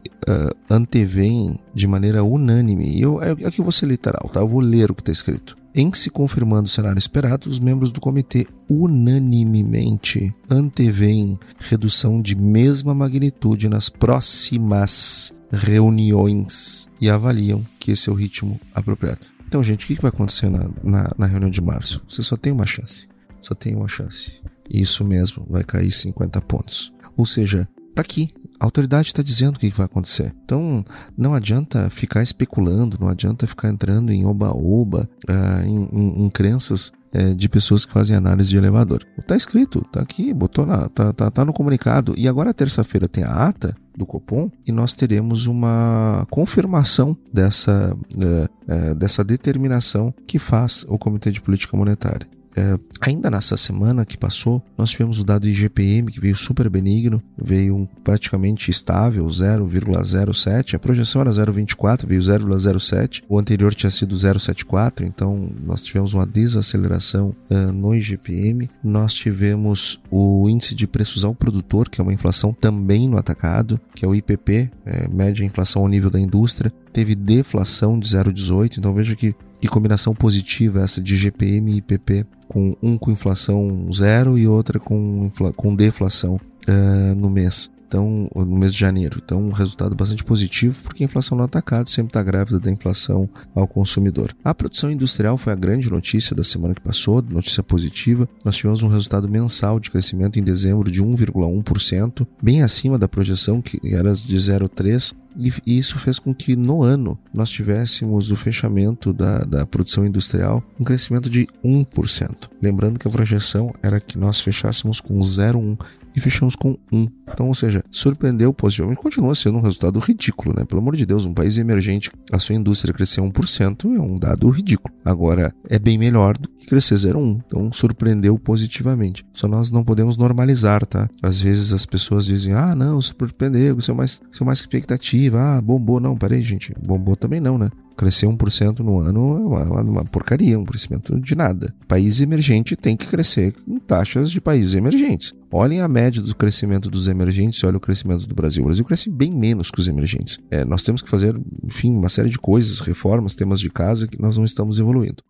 antevêm 0.70 1.58
de 1.74 1.86
maneira 1.88 2.22
unânime, 2.22 2.96
e 2.96 3.02
eu, 3.02 3.18
aqui 3.18 3.58
eu 3.58 3.64
vou 3.64 3.72
ser 3.72 3.86
literal, 3.86 4.30
tá? 4.32 4.38
eu 4.38 4.46
vou 4.46 4.60
ler 4.60 4.90
o 4.90 4.94
que 4.94 5.02
está 5.02 5.10
escrito. 5.10 5.56
Em 5.74 5.90
se 5.94 6.10
confirmando 6.10 6.66
o 6.66 6.70
cenário 6.70 6.98
esperado, 6.98 7.48
os 7.48 7.58
membros 7.58 7.90
do 7.90 8.00
comitê 8.00 8.46
unanimemente 8.68 10.34
antevêm 10.50 11.38
redução 11.58 12.20
de 12.20 12.34
mesma 12.36 12.94
magnitude 12.94 13.68
nas 13.68 13.88
próximas 13.88 15.32
reuniões 15.50 16.90
e 17.00 17.08
avaliam 17.08 17.66
que 17.78 17.92
esse 17.92 18.10
é 18.10 18.12
o 18.12 18.16
ritmo 18.16 18.60
apropriado. 18.74 19.20
Então, 19.46 19.62
gente, 19.62 19.84
o 19.84 19.86
que 19.86 20.00
vai 20.00 20.10
acontecer 20.10 20.50
na, 20.50 20.68
na, 20.82 21.12
na 21.16 21.26
reunião 21.26 21.50
de 21.50 21.60
março? 21.60 22.02
Você 22.08 22.22
só 22.22 22.36
tem 22.36 22.52
uma 22.52 22.66
chance. 22.66 23.08
Só 23.40 23.54
tem 23.54 23.74
uma 23.74 23.88
chance. 23.88 24.40
Isso 24.70 25.04
mesmo, 25.04 25.46
vai 25.48 25.64
cair 25.64 25.90
50 25.90 26.40
pontos. 26.42 26.92
Ou 27.16 27.26
seja, 27.26 27.68
tá 27.94 28.02
aqui. 28.02 28.28
A 28.62 28.64
autoridade 28.64 29.08
está 29.08 29.24
dizendo 29.24 29.56
o 29.56 29.58
que 29.58 29.68
vai 29.70 29.86
acontecer. 29.86 30.32
Então, 30.44 30.84
não 31.18 31.34
adianta 31.34 31.90
ficar 31.90 32.22
especulando, 32.22 32.96
não 33.00 33.08
adianta 33.08 33.44
ficar 33.44 33.68
entrando 33.68 34.12
em 34.12 34.24
oba-oba, 34.24 35.10
uh, 35.28 35.66
em, 35.66 35.88
em, 35.92 36.24
em, 36.26 36.30
crenças 36.30 36.92
uh, 37.12 37.34
de 37.34 37.48
pessoas 37.48 37.84
que 37.84 37.92
fazem 37.92 38.14
análise 38.14 38.50
de 38.50 38.56
elevador. 38.56 39.04
Está 39.18 39.34
escrito, 39.34 39.80
está 39.84 40.00
aqui, 40.00 40.32
botou 40.32 40.64
lá, 40.64 40.88
tá, 40.90 41.12
tá, 41.12 41.28
tá 41.28 41.44
no 41.44 41.52
comunicado. 41.52 42.14
E 42.16 42.28
agora, 42.28 42.54
terça-feira, 42.54 43.08
tem 43.08 43.24
a 43.24 43.48
ata 43.48 43.74
do 43.98 44.06
Copom 44.06 44.48
e 44.64 44.70
nós 44.70 44.94
teremos 44.94 45.46
uma 45.46 46.24
confirmação 46.30 47.16
dessa, 47.32 47.96
uh, 48.14 48.94
dessa 48.94 49.24
determinação 49.24 50.14
que 50.24 50.38
faz 50.38 50.86
o 50.88 50.96
Comitê 50.96 51.32
de 51.32 51.40
Política 51.40 51.76
Monetária. 51.76 52.28
É, 52.56 52.78
ainda 53.00 53.30
nessa 53.30 53.56
semana 53.56 54.04
que 54.04 54.18
passou, 54.18 54.62
nós 54.76 54.90
tivemos 54.90 55.18
o 55.18 55.24
dado 55.24 55.48
IGPM 55.48 56.10
que 56.10 56.20
veio 56.20 56.36
super 56.36 56.68
benigno, 56.68 57.22
veio 57.40 57.74
um, 57.74 57.86
praticamente 57.86 58.70
estável, 58.70 59.26
0,07. 59.26 60.74
A 60.74 60.78
projeção 60.78 61.22
era 61.22 61.30
0,24, 61.30 62.06
veio 62.06 62.20
0,07. 62.20 63.22
O 63.28 63.38
anterior 63.38 63.74
tinha 63.74 63.90
sido 63.90 64.14
0,74, 64.14 65.02
então 65.02 65.50
nós 65.64 65.82
tivemos 65.82 66.12
uma 66.14 66.26
desaceleração 66.26 67.34
uh, 67.50 67.72
no 67.72 67.94
IGPM. 67.94 68.68
Nós 68.82 69.14
tivemos 69.14 70.00
o 70.10 70.48
índice 70.48 70.74
de 70.74 70.86
preços 70.86 71.24
ao 71.24 71.34
produtor, 71.34 71.88
que 71.88 72.00
é 72.00 72.04
uma 72.04 72.12
inflação 72.12 72.52
também 72.52 73.08
no 73.08 73.16
atacado, 73.16 73.80
que 73.94 74.04
é 74.04 74.08
o 74.08 74.14
IPP, 74.14 74.70
é, 74.84 75.08
média 75.08 75.44
inflação 75.44 75.82
ao 75.82 75.88
nível 75.88 76.10
da 76.10 76.20
indústria. 76.20 76.72
Teve 76.92 77.14
deflação 77.14 77.98
de 77.98 78.08
0,18, 78.08 78.78
então 78.78 78.92
veja 78.92 79.16
que 79.16 79.34
que 79.62 79.68
combinação 79.68 80.12
positiva 80.12 80.82
essa 80.82 81.00
de 81.00 81.16
GPM 81.16 81.70
e 81.70 81.76
IPP, 81.76 82.26
com 82.48 82.76
um 82.82 82.98
com 82.98 83.12
inflação 83.12 83.88
zero 83.92 84.36
e 84.36 84.44
outra 84.44 84.80
com, 84.80 85.30
com 85.54 85.76
deflação 85.76 86.40
uh, 86.66 87.14
no 87.14 87.30
mês. 87.30 87.70
Então, 87.86 88.28
no 88.34 88.58
mês 88.58 88.72
de 88.72 88.80
janeiro. 88.80 89.20
Então, 89.22 89.38
um 89.38 89.52
resultado 89.52 89.94
bastante 89.94 90.24
positivo, 90.24 90.82
porque 90.82 91.04
a 91.04 91.06
inflação 91.06 91.36
no 91.38 91.44
atacado 91.44 91.90
sempre 91.90 92.08
está 92.08 92.22
grávida 92.22 92.58
da 92.58 92.70
inflação 92.70 93.28
ao 93.54 93.68
consumidor. 93.68 94.34
A 94.42 94.54
produção 94.54 94.90
industrial 94.90 95.36
foi 95.36 95.52
a 95.52 95.56
grande 95.56 95.90
notícia 95.90 96.34
da 96.34 96.42
semana 96.42 96.74
que 96.74 96.80
passou, 96.80 97.22
notícia 97.22 97.62
positiva. 97.62 98.26
Nós 98.44 98.56
tivemos 98.56 98.82
um 98.82 98.88
resultado 98.88 99.28
mensal 99.28 99.78
de 99.78 99.90
crescimento 99.90 100.40
em 100.40 100.42
dezembro 100.42 100.90
de 100.90 101.02
1,1%, 101.02 102.26
bem 102.42 102.62
acima 102.62 102.98
da 102.98 103.06
projeção 103.06 103.60
que 103.60 103.78
era 103.84 104.12
de 104.12 104.36
0,3%, 104.36 105.14
e 105.36 105.78
isso 105.78 105.98
fez 105.98 106.18
com 106.18 106.34
que 106.34 106.56
no 106.56 106.82
ano 106.82 107.18
nós 107.32 107.50
tivéssemos 107.50 108.30
o 108.30 108.36
fechamento 108.36 109.12
da, 109.12 109.38
da 109.38 109.66
produção 109.66 110.04
industrial 110.04 110.62
um 110.78 110.84
crescimento 110.84 111.28
de 111.30 111.46
1%. 111.64 112.50
Lembrando 112.60 112.98
que 112.98 113.08
a 113.08 113.10
projeção 113.10 113.74
era 113.82 114.00
que 114.00 114.18
nós 114.18 114.40
fechássemos 114.40 115.00
com 115.00 115.18
0,1% 115.18 115.78
e 116.14 116.20
fechamos 116.20 116.54
com 116.54 116.76
1. 116.92 117.06
Então, 117.32 117.48
ou 117.48 117.54
seja, 117.54 117.82
surpreendeu 117.90 118.52
positivamente, 118.52 119.00
continua 119.00 119.34
sendo 119.34 119.58
um 119.58 119.62
resultado 119.62 119.98
ridículo, 119.98 120.54
né? 120.54 120.64
Pelo 120.64 120.80
amor 120.80 120.94
de 120.94 121.06
Deus, 121.06 121.24
um 121.24 121.32
país 121.32 121.56
emergente, 121.56 122.10
a 122.30 122.38
sua 122.38 122.54
indústria 122.54 122.92
crescer 122.92 123.20
1% 123.20 123.96
é 123.96 124.00
um 124.00 124.18
dado 124.18 124.48
ridículo. 124.50 124.94
Agora, 125.04 125.54
é 125.68 125.78
bem 125.78 125.96
melhor 125.96 126.36
do 126.36 126.48
que 126.48 126.66
crescer 126.66 126.96
0,1. 126.96 127.42
Então, 127.46 127.72
surpreendeu 127.72 128.38
positivamente. 128.38 129.24
Só 129.32 129.48
nós 129.48 129.70
não 129.70 129.82
podemos 129.82 130.16
normalizar, 130.16 130.84
tá? 130.84 131.08
Às 131.22 131.40
vezes 131.40 131.72
as 131.72 131.86
pessoas 131.86 132.26
dizem, 132.26 132.52
ah, 132.52 132.74
não, 132.74 133.00
surpreendeu, 133.00 133.78
isso 133.78 133.90
é 133.90 133.94
mais, 133.94 134.20
isso 134.30 134.42
é 134.42 134.46
mais 134.46 134.58
expectativa 134.58 135.21
ah, 135.32 135.60
bombou. 135.60 136.00
Não, 136.00 136.16
peraí, 136.16 136.42
gente. 136.42 136.74
Bombou 136.82 137.16
também 137.16 137.40
não, 137.40 137.58
né? 137.58 137.70
Crescer 137.96 138.26
1% 138.26 138.78
no 138.80 138.98
ano 138.98 139.36
é 139.36 139.64
uma, 139.64 139.82
uma, 139.82 140.04
porcaria, 140.04 140.58
um 140.58 140.64
crescimento 140.64 141.18
de 141.20 141.34
nada. 141.34 141.72
País 141.86 142.20
emergente 142.20 142.74
tem 142.74 142.96
que 142.96 143.06
crescer 143.06 143.54
em 143.68 143.78
taxas 143.78 144.30
de 144.30 144.40
países 144.40 144.74
emergentes. 144.74 145.32
Olhem 145.50 145.80
a 145.80 145.88
média 145.88 146.22
do 146.22 146.34
crescimento 146.34 146.90
dos 146.90 147.06
emergentes 147.06 147.60
e 147.60 147.66
olhem 147.66 147.76
o 147.76 147.80
crescimento 147.80 148.26
do 148.26 148.34
Brasil. 148.34 148.62
O 148.62 148.66
Brasil 148.66 148.84
cresce 148.84 149.10
bem 149.10 149.30
menos 149.30 149.70
que 149.70 149.78
os 149.78 149.88
emergentes. 149.88 150.38
É, 150.50 150.64
nós 150.64 150.82
temos 150.82 151.02
que 151.02 151.10
fazer, 151.10 151.38
enfim, 151.62 151.92
uma 151.94 152.08
série 152.08 152.30
de 152.30 152.38
coisas, 152.38 152.80
reformas, 152.80 153.34
temas 153.34 153.60
de 153.60 153.70
casa 153.70 154.08
que 154.08 154.20
nós 154.20 154.36
não 154.36 154.44
estamos 154.44 154.78
evoluindo. 154.78 155.22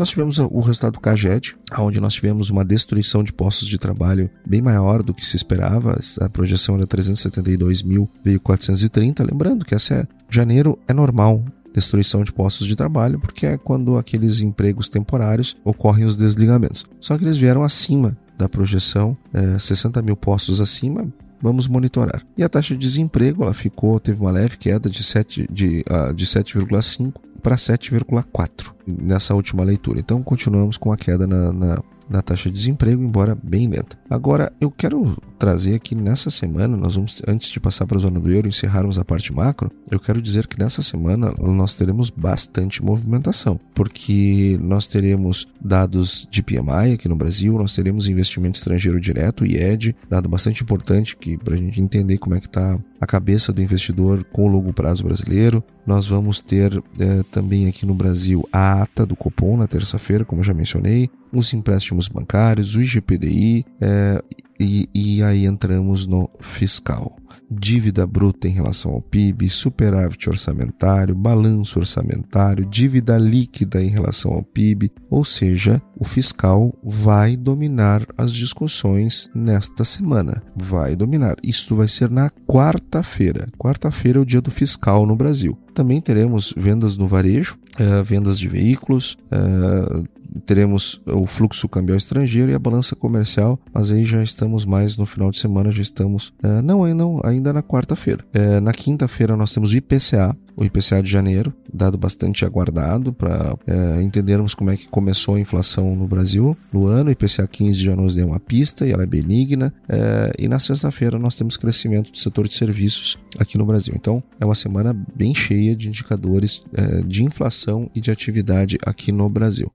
Nós 0.00 0.08
tivemos 0.08 0.38
o 0.38 0.60
resultado 0.60 0.94
do 0.94 1.00
CAGED, 1.00 1.54
onde 1.78 2.00
nós 2.00 2.14
tivemos 2.14 2.48
uma 2.48 2.64
destruição 2.64 3.22
de 3.22 3.34
postos 3.34 3.68
de 3.68 3.76
trabalho 3.76 4.30
bem 4.46 4.62
maior 4.62 5.02
do 5.02 5.12
que 5.12 5.26
se 5.26 5.36
esperava. 5.36 5.94
A 6.22 6.28
projeção 6.30 6.76
era 6.76 6.86
372 6.86 7.82
mil, 7.82 8.08
veio 8.24 8.40
430. 8.40 9.22
Lembrando 9.22 9.62
que 9.62 9.74
essa 9.74 9.94
é, 9.96 10.06
janeiro 10.30 10.78
é 10.88 10.94
normal 10.94 11.44
destruição 11.74 12.24
de 12.24 12.32
postos 12.32 12.66
de 12.66 12.74
trabalho, 12.74 13.20
porque 13.20 13.44
é 13.44 13.58
quando 13.58 13.98
aqueles 13.98 14.40
empregos 14.40 14.88
temporários 14.88 15.54
ocorrem 15.62 16.06
os 16.06 16.16
desligamentos. 16.16 16.86
Só 16.98 17.18
que 17.18 17.24
eles 17.24 17.36
vieram 17.36 17.62
acima 17.62 18.16
da 18.38 18.48
projeção, 18.48 19.14
é, 19.34 19.58
60 19.58 20.00
mil 20.00 20.16
postos 20.16 20.62
acima, 20.62 21.12
vamos 21.42 21.68
monitorar. 21.68 22.22
E 22.38 22.42
a 22.42 22.48
taxa 22.48 22.74
de 22.74 22.80
desemprego 22.80 23.42
ela 23.42 23.52
ficou, 23.52 24.00
teve 24.00 24.20
uma 24.20 24.30
leve 24.30 24.56
queda 24.56 24.88
de 24.88 25.02
7,5 25.02 25.46
de, 25.52 25.84
uh, 25.90 26.14
de 26.14 26.24
7,5 26.24 27.12
para 27.40 27.56
7,4 27.56 28.72
nessa 28.86 29.34
última 29.34 29.64
leitura. 29.64 29.98
Então 29.98 30.22
continuamos 30.22 30.76
com 30.76 30.92
a 30.92 30.96
queda 30.96 31.26
na, 31.26 31.52
na, 31.52 31.82
na 32.10 32.20
taxa 32.20 32.50
de 32.50 32.56
desemprego, 32.56 33.02
embora 33.02 33.38
bem 33.40 33.68
lenta. 33.68 33.96
Agora, 34.10 34.52
eu 34.60 34.70
quero 34.70 35.16
trazer 35.38 35.76
aqui 35.76 35.94
nessa 35.94 36.28
semana, 36.28 36.76
nós 36.76 36.96
vamos, 36.96 37.22
antes 37.26 37.50
de 37.50 37.60
passar 37.60 37.86
para 37.86 37.96
a 37.96 38.00
zona 38.00 38.18
do 38.18 38.30
euro 38.30 38.48
e 38.48 38.50
encerrarmos 38.50 38.98
a 38.98 39.04
parte 39.04 39.32
macro, 39.32 39.70
eu 39.90 39.98
quero 40.00 40.20
dizer 40.20 40.46
que 40.46 40.58
nessa 40.58 40.82
semana 40.82 41.32
nós 41.38 41.74
teremos 41.74 42.10
bastante 42.10 42.84
movimentação, 42.84 43.58
porque 43.72 44.58
nós 44.60 44.86
teremos 44.86 45.46
dados 45.60 46.28
de 46.30 46.42
PMI 46.42 46.94
aqui 46.94 47.08
no 47.08 47.16
Brasil, 47.16 47.56
nós 47.56 47.74
teremos 47.74 48.08
investimento 48.08 48.58
estrangeiro 48.58 49.00
direto, 49.00 49.46
IED, 49.46 49.96
dado 50.08 50.28
bastante 50.28 50.62
importante 50.62 51.16
para 51.42 51.54
a 51.54 51.56
gente 51.56 51.80
entender 51.80 52.18
como 52.18 52.34
é 52.34 52.40
que 52.40 52.46
está 52.46 52.78
a 53.00 53.06
cabeça 53.06 53.52
do 53.52 53.62
investidor 53.62 54.24
com 54.24 54.44
o 54.44 54.48
longo 54.48 54.72
prazo 54.72 55.04
brasileiro. 55.04 55.64
Nós 55.86 56.06
vamos 56.06 56.40
ter 56.40 56.82
é, 56.98 57.22
também 57.30 57.66
aqui 57.66 57.86
no 57.86 57.94
Brasil 57.94 58.46
a 58.52 58.82
ata 58.82 59.06
do 59.06 59.16
Copom 59.16 59.56
na 59.56 59.66
terça-feira, 59.66 60.24
como 60.24 60.40
eu 60.40 60.44
já 60.44 60.52
mencionei, 60.52 61.08
os 61.32 61.52
empréstimos 61.52 62.08
bancários, 62.08 62.74
o 62.74 62.82
IGPDI 62.82 63.64
é, 63.80 64.22
e, 64.58 64.88
e 64.94 65.22
aí 65.22 65.46
entramos 65.46 66.06
no 66.06 66.28
fiscal 66.40 67.16
dívida 67.50 68.06
bruta 68.06 68.46
em 68.46 68.52
relação 68.52 68.92
ao 68.92 69.02
PIB, 69.02 69.50
superávit 69.50 70.28
orçamentário, 70.28 71.14
balanço 71.14 71.80
orçamentário, 71.80 72.64
dívida 72.64 73.18
líquida 73.18 73.82
em 73.82 73.88
relação 73.88 74.32
ao 74.32 74.42
PIB, 74.42 74.92
ou 75.10 75.24
seja, 75.24 75.82
o 75.98 76.04
fiscal 76.04 76.72
vai 76.82 77.36
dominar 77.36 78.06
as 78.16 78.32
discussões 78.32 79.28
nesta 79.34 79.84
semana. 79.84 80.42
Vai 80.54 80.94
dominar. 80.94 81.36
Isso 81.42 81.74
vai 81.74 81.88
ser 81.88 82.08
na 82.10 82.30
quarta-feira. 82.46 83.48
Quarta-feira 83.58 84.18
é 84.18 84.22
o 84.22 84.26
dia 84.26 84.40
do 84.40 84.50
fiscal 84.50 85.04
no 85.04 85.16
Brasil. 85.16 85.58
Também 85.74 86.00
teremos 86.00 86.54
vendas 86.56 86.96
no 86.96 87.08
varejo, 87.08 87.58
uh, 87.78 88.04
vendas 88.04 88.38
de 88.38 88.48
veículos, 88.48 89.16
uh, 89.32 90.04
teremos 90.46 91.00
o 91.06 91.26
fluxo 91.26 91.68
cambial 91.68 91.96
estrangeiro 91.96 92.50
e 92.50 92.54
a 92.54 92.58
balança 92.58 92.96
comercial, 92.96 93.58
mas 93.72 93.90
aí 93.90 94.04
já 94.04 94.22
estamos 94.22 94.64
mais 94.64 94.96
no 94.96 95.06
final 95.06 95.30
de 95.30 95.38
semana, 95.38 95.70
já 95.70 95.82
estamos, 95.82 96.32
é, 96.42 96.62
não, 96.62 96.86
não, 96.94 97.20
ainda 97.24 97.52
na 97.52 97.62
quarta-feira. 97.62 98.24
É, 98.32 98.60
na 98.60 98.72
quinta-feira 98.72 99.36
nós 99.36 99.52
temos 99.52 99.72
o 99.72 99.76
IPCA, 99.76 100.36
o 100.56 100.64
IPCA 100.64 101.02
de 101.02 101.10
janeiro, 101.10 101.54
dado 101.72 101.96
bastante 101.96 102.44
aguardado 102.44 103.12
para 103.12 103.56
é, 103.66 104.02
entendermos 104.02 104.54
como 104.54 104.70
é 104.70 104.76
que 104.76 104.88
começou 104.88 105.36
a 105.36 105.40
inflação 105.40 105.96
no 105.96 106.06
Brasil 106.06 106.56
no 106.72 106.86
ano. 106.86 107.08
O 107.08 107.12
IPCA 107.12 107.46
15 107.46 107.78
já 107.82 107.96
nos 107.96 108.14
deu 108.14 108.26
uma 108.26 108.40
pista 108.40 108.86
e 108.86 108.92
ela 108.92 109.02
é 109.02 109.06
benigna. 109.06 109.72
É, 109.88 110.32
e 110.38 110.48
na 110.48 110.58
sexta-feira 110.58 111.18
nós 111.18 111.34
temos 111.34 111.56
crescimento 111.56 112.12
do 112.12 112.18
setor 112.18 112.46
de 112.46 112.54
serviços 112.54 113.18
aqui 113.38 113.56
no 113.56 113.64
Brasil. 113.64 113.94
Então 113.96 114.22
é 114.38 114.44
uma 114.44 114.54
semana 114.54 114.94
bem 115.14 115.34
cheia 115.34 115.74
de 115.74 115.88
indicadores 115.88 116.64
é, 116.74 117.02
de 117.02 117.24
inflação 117.24 117.90
e 117.94 118.00
de 118.00 118.10
atividade 118.10 118.76
aqui 118.84 119.12
no 119.12 119.28
Brasil. 119.28 119.70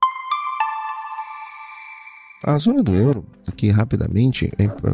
A 2.47 2.59
zona 2.59 2.83
do 2.83 2.93
euro, 2.93 3.25
aqui 3.47 3.71
rapidamente, 3.71 4.51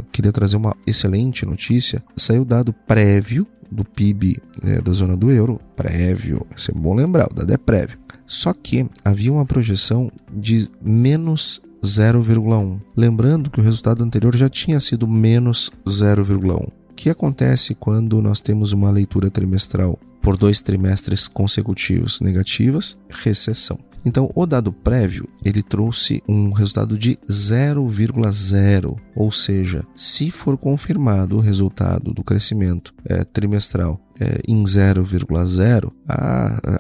queria 0.10 0.32
trazer 0.32 0.56
uma 0.56 0.74
excelente 0.88 1.46
notícia. 1.46 2.02
Saiu 2.16 2.46
dado 2.46 2.72
prévio 2.72 3.46
do 3.70 3.84
PIB 3.84 4.42
é, 4.64 4.80
da 4.80 4.94
zona 4.94 5.18
do 5.18 5.30
euro, 5.30 5.60
prévio, 5.76 6.48
isso 6.56 6.72
é 6.72 6.74
bom 6.74 6.94
lembrar, 6.94 7.28
o 7.30 7.34
dado 7.34 7.52
é 7.52 7.58
prévio. 7.58 8.00
Só 8.26 8.54
que 8.54 8.88
havia 9.04 9.34
uma 9.34 9.46
projeção 9.46 10.10
de 10.32 10.70
menos 10.82 11.62
0,1. 11.84 12.80
Lembrando 12.96 13.50
que 13.50 13.60
o 13.60 13.64
resultado 13.64 14.02
anterior 14.02 14.34
já 14.34 14.48
tinha 14.48 14.80
sido 14.80 15.06
menos 15.06 15.74
0,1. 15.86 16.68
O 16.68 16.94
que 16.96 17.10
acontece 17.10 17.76
quando 17.76 18.22
nós 18.22 18.40
temos 18.40 18.72
uma 18.72 18.90
leitura 18.90 19.30
trimestral 19.30 20.00
por 20.22 20.38
dois 20.38 20.62
trimestres 20.62 21.28
consecutivos 21.28 22.22
negativas? 22.22 22.98
Recessão. 23.10 23.78
Então, 24.04 24.32
o 24.36 24.46
dado 24.46 24.72
prévio, 24.74 25.28
ele 25.44 25.62
trouxe 25.62 26.24
um 26.28 26.52
resultado 26.52 26.98
de 26.98 27.18
0,0, 27.30 28.98
ou 29.16 29.32
seja, 29.32 29.84
se 29.96 30.32
for 30.32 30.58
confirmado 30.58 31.38
o 31.38 31.42
resultado 31.42 32.14
do 32.14 32.24
crescimento 32.24 32.94
é, 33.06 33.24
trimestral 33.24 34.00
é, 34.20 34.40
em 34.48 34.64
0,0, 34.64 35.92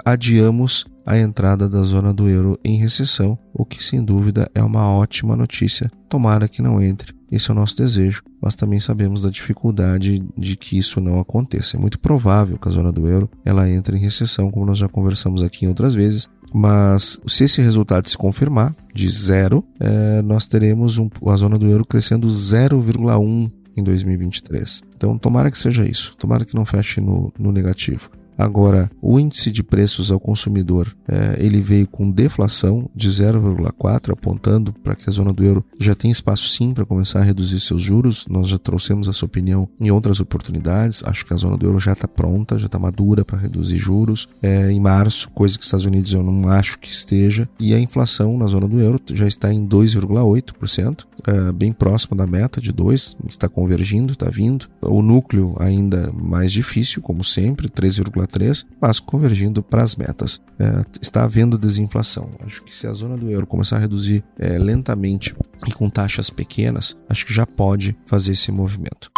adiamos 0.05 0.85
a 1.05 1.17
entrada 1.17 1.67
da 1.67 1.81
zona 1.81 2.13
do 2.13 2.29
euro 2.29 2.59
em 2.63 2.77
recessão, 2.77 3.37
o 3.53 3.65
que 3.65 3.83
sem 3.83 4.03
dúvida 4.03 4.49
é 4.53 4.63
uma 4.63 4.87
ótima 4.89 5.35
notícia. 5.35 5.91
Tomara 6.07 6.47
que 6.47 6.61
não 6.61 6.81
entre. 6.81 7.13
Esse 7.31 7.49
é 7.49 7.53
o 7.53 7.55
nosso 7.55 7.77
desejo, 7.77 8.23
mas 8.41 8.55
também 8.55 8.79
sabemos 8.79 9.21
da 9.21 9.29
dificuldade 9.29 10.21
de 10.37 10.57
que 10.57 10.77
isso 10.77 10.99
não 10.99 11.19
aconteça. 11.19 11.77
É 11.77 11.79
muito 11.79 11.97
provável 11.97 12.57
que 12.57 12.67
a 12.67 12.71
zona 12.71 12.91
do 12.91 13.07
euro 13.07 13.29
ela 13.45 13.69
entre 13.69 13.97
em 13.97 14.01
recessão, 14.01 14.51
como 14.51 14.65
nós 14.65 14.77
já 14.77 14.89
conversamos 14.89 15.41
aqui 15.41 15.65
em 15.65 15.69
outras 15.69 15.95
vezes, 15.95 16.27
mas 16.53 17.19
se 17.27 17.45
esse 17.45 17.61
resultado 17.61 18.09
se 18.09 18.17
confirmar, 18.17 18.75
de 18.93 19.09
zero, 19.09 19.63
é, 19.79 20.21
nós 20.21 20.47
teremos 20.47 20.97
um, 20.97 21.09
a 21.27 21.35
zona 21.35 21.57
do 21.57 21.67
euro 21.67 21.85
crescendo 21.85 22.27
0,1 22.27 23.51
em 23.75 23.83
2023. 23.83 24.83
Então, 24.95 25.17
tomara 25.17 25.49
que 25.49 25.57
seja 25.57 25.85
isso, 25.85 26.15
tomara 26.17 26.45
que 26.45 26.55
não 26.55 26.65
feche 26.65 26.99
no, 26.99 27.31
no 27.39 27.51
negativo. 27.51 28.09
Agora, 28.37 28.89
o 29.01 29.19
índice 29.19 29.51
de 29.51 29.61
preços 29.61 30.11
ao 30.11 30.19
consumidor 30.19 30.95
é, 31.07 31.35
ele 31.43 31.61
veio 31.61 31.87
com 31.87 32.09
deflação 32.09 32.89
de 32.95 33.09
0,4, 33.09 34.13
apontando 34.13 34.73
para 34.73 34.95
que 34.95 35.09
a 35.09 35.13
zona 35.13 35.33
do 35.33 35.43
euro 35.43 35.63
já 35.79 35.93
tem 35.93 36.09
espaço 36.09 36.47
sim 36.47 36.73
para 36.73 36.85
começar 36.85 37.19
a 37.19 37.23
reduzir 37.23 37.59
seus 37.59 37.83
juros. 37.83 38.25
Nós 38.29 38.47
já 38.47 38.57
trouxemos 38.57 39.07
essa 39.07 39.25
opinião 39.25 39.67
em 39.79 39.91
outras 39.91 40.19
oportunidades. 40.19 41.03
Acho 41.03 41.25
que 41.25 41.33
a 41.33 41.37
zona 41.37 41.57
do 41.57 41.65
euro 41.65 41.79
já 41.79 41.93
está 41.93 42.07
pronta, 42.07 42.57
já 42.57 42.65
está 42.65 42.79
madura 42.79 43.25
para 43.25 43.37
reduzir 43.37 43.77
juros. 43.77 44.27
É, 44.41 44.71
em 44.71 44.79
março, 44.79 45.29
coisa 45.31 45.57
que 45.57 45.61
os 45.61 45.67
Estados 45.67 45.85
Unidos 45.85 46.13
eu 46.13 46.23
não 46.23 46.47
acho 46.49 46.79
que 46.79 46.89
esteja. 46.89 47.47
E 47.59 47.73
a 47.73 47.79
inflação 47.79 48.37
na 48.37 48.47
zona 48.47 48.67
do 48.67 48.79
euro 48.79 48.99
já 49.13 49.27
está 49.27 49.53
em 49.53 49.67
2,8%, 49.67 51.05
é, 51.27 51.51
bem 51.51 51.71
próximo 51.71 52.15
da 52.15 52.25
meta 52.25 52.61
de 52.61 52.73
2%, 52.73 53.15
está 53.27 53.49
convergindo, 53.49 54.13
está 54.13 54.29
vindo. 54.29 54.67
O 54.81 55.01
núcleo 55.01 55.55
ainda 55.59 56.11
mais 56.11 56.51
difícil, 56.51 57.01
como 57.01 57.23
sempre, 57.23 57.69
3,3%. 57.69 58.30
3, 58.31 58.65
mas 58.79 58.99
convergindo 58.99 59.61
para 59.61 59.83
as 59.83 59.95
metas. 59.95 60.41
É, 60.57 60.83
está 61.01 61.23
havendo 61.23 61.57
desinflação. 61.57 62.29
Acho 62.45 62.63
que 62.63 62.73
se 62.73 62.87
a 62.87 62.93
zona 62.93 63.17
do 63.17 63.29
euro 63.29 63.45
começar 63.45 63.77
a 63.77 63.79
reduzir 63.79 64.23
é, 64.39 64.57
lentamente 64.57 65.35
e 65.67 65.71
com 65.71 65.89
taxas 65.89 66.29
pequenas, 66.29 66.97
acho 67.09 67.25
que 67.25 67.33
já 67.33 67.45
pode 67.45 67.95
fazer 68.05 68.31
esse 68.31 68.51
movimento. 68.51 69.11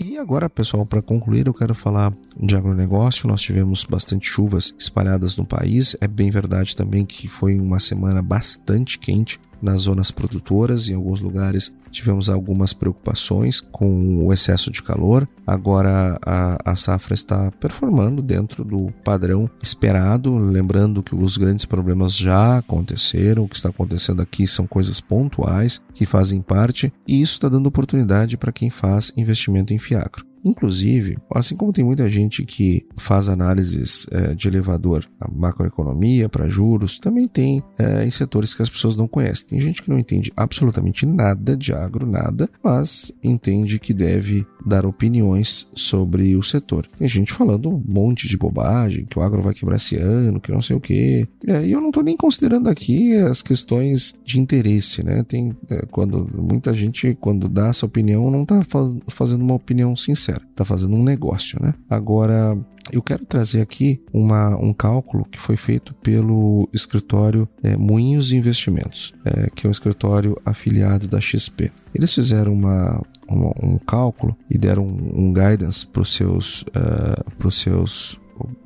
E 0.00 0.18
agora, 0.18 0.50
pessoal, 0.50 0.84
para 0.84 1.00
concluir, 1.00 1.46
eu 1.46 1.54
quero 1.54 1.76
falar 1.76 2.12
de 2.36 2.56
agronegócio. 2.56 3.28
Nós 3.28 3.40
tivemos 3.40 3.84
bastante 3.84 4.28
chuvas 4.28 4.74
espalhadas 4.76 5.36
no 5.36 5.46
país. 5.46 5.96
É 6.00 6.08
bem 6.08 6.28
verdade 6.28 6.74
também 6.74 7.04
que 7.04 7.28
foi 7.28 7.60
uma 7.60 7.78
semana 7.78 8.20
bastante 8.20 8.98
quente 8.98 9.38
nas 9.62 9.82
zonas 9.82 10.10
produtoras. 10.10 10.88
Em 10.88 10.94
alguns 10.94 11.20
lugares 11.20 11.72
tivemos 11.90 12.28
algumas 12.28 12.72
preocupações 12.72 13.60
com 13.60 14.24
o 14.24 14.32
excesso 14.32 14.70
de 14.70 14.82
calor. 14.82 15.28
Agora 15.46 16.18
a, 16.24 16.72
a 16.72 16.76
safra 16.76 17.14
está 17.14 17.50
performando 17.52 18.20
dentro 18.20 18.64
do 18.64 18.92
padrão 19.04 19.48
esperado. 19.62 20.36
Lembrando 20.36 21.02
que 21.02 21.14
os 21.14 21.36
grandes 21.36 21.64
problemas 21.64 22.16
já 22.16 22.58
aconteceram. 22.58 23.44
O 23.44 23.48
que 23.48 23.56
está 23.56 23.68
acontecendo 23.68 24.20
aqui 24.20 24.46
são 24.46 24.66
coisas 24.66 25.00
pontuais 25.00 25.80
que 25.94 26.06
fazem 26.06 26.40
parte, 26.40 26.92
e 27.06 27.20
isso 27.20 27.34
está 27.34 27.48
dando 27.48 27.66
oportunidade 27.66 28.36
para 28.36 28.52
quem 28.52 28.70
faz 28.70 29.12
investimento 29.16 29.72
em 29.72 29.78
fiacro. 29.78 30.31
Inclusive, 30.44 31.18
assim 31.34 31.56
como 31.56 31.72
tem 31.72 31.84
muita 31.84 32.08
gente 32.08 32.44
que 32.44 32.84
faz 32.96 33.28
análises 33.28 34.06
é, 34.10 34.34
de 34.34 34.48
elevador 34.48 35.08
a 35.20 35.30
macroeconomia 35.30 36.28
para 36.28 36.48
juros, 36.48 36.98
também 36.98 37.28
tem 37.28 37.62
é, 37.78 38.04
em 38.04 38.10
setores 38.10 38.54
que 38.54 38.62
as 38.62 38.68
pessoas 38.68 38.96
não 38.96 39.06
conhecem. 39.06 39.48
Tem 39.48 39.60
gente 39.60 39.82
que 39.82 39.90
não 39.90 39.98
entende 39.98 40.32
absolutamente 40.36 41.06
nada 41.06 41.56
de 41.56 41.72
agro, 41.72 42.06
nada, 42.06 42.50
mas 42.62 43.12
entende 43.22 43.78
que 43.78 43.94
deve 43.94 44.46
dar 44.64 44.84
opiniões 44.86 45.68
sobre 45.74 46.36
o 46.36 46.42
setor. 46.42 46.86
Tem 46.98 47.08
gente 47.08 47.32
falando 47.32 47.68
um 47.68 47.82
monte 47.86 48.28
de 48.28 48.36
bobagem, 48.36 49.04
que 49.04 49.18
o 49.18 49.22
agro 49.22 49.42
vai 49.42 49.54
quebrar 49.54 49.76
esse 49.76 49.96
ano, 49.96 50.40
que 50.40 50.52
não 50.52 50.62
sei 50.62 50.76
o 50.76 50.80
quê. 50.80 51.28
É, 51.46 51.64
e 51.64 51.72
eu 51.72 51.80
não 51.80 51.88
estou 51.88 52.02
nem 52.02 52.16
considerando 52.16 52.68
aqui 52.68 53.14
as 53.16 53.42
questões 53.42 54.14
de 54.24 54.40
interesse, 54.40 55.02
né? 55.02 55.22
Tem 55.24 55.54
é, 55.70 55.86
quando 55.90 56.28
muita 56.34 56.74
gente 56.74 57.16
quando 57.20 57.48
dá 57.48 57.68
essa 57.68 57.86
opinião 57.86 58.30
não 58.30 58.42
está 58.42 58.62
fazendo 59.08 59.42
uma 59.42 59.54
opinião 59.54 59.94
sincera 59.96 60.31
sincero, 60.32 60.40
está 60.50 60.64
fazendo 60.64 60.94
um 60.94 61.02
negócio, 61.02 61.60
né? 61.62 61.74
Agora, 61.88 62.56
eu 62.90 63.02
quero 63.02 63.24
trazer 63.24 63.60
aqui 63.60 64.02
uma, 64.12 64.56
um 64.56 64.72
cálculo 64.72 65.24
que 65.24 65.38
foi 65.38 65.56
feito 65.56 65.94
pelo 65.94 66.68
escritório 66.72 67.48
é, 67.62 67.76
Moinhos 67.76 68.32
Investimentos, 68.32 69.14
é, 69.24 69.50
que 69.54 69.66
é 69.66 69.68
um 69.68 69.72
escritório 69.72 70.36
afiliado 70.44 71.06
da 71.06 71.20
XP. 71.20 71.70
Eles 71.94 72.12
fizeram 72.12 72.52
uma, 72.52 73.02
uma 73.28 73.52
um 73.62 73.78
cálculo 73.78 74.36
e 74.50 74.58
deram 74.58 74.84
um, 74.84 75.26
um 75.26 75.32
guidance 75.32 75.86
para 75.86 76.02
os 76.02 76.14
seus, 76.14 76.62
uh, 76.62 77.50
seus 77.50 78.20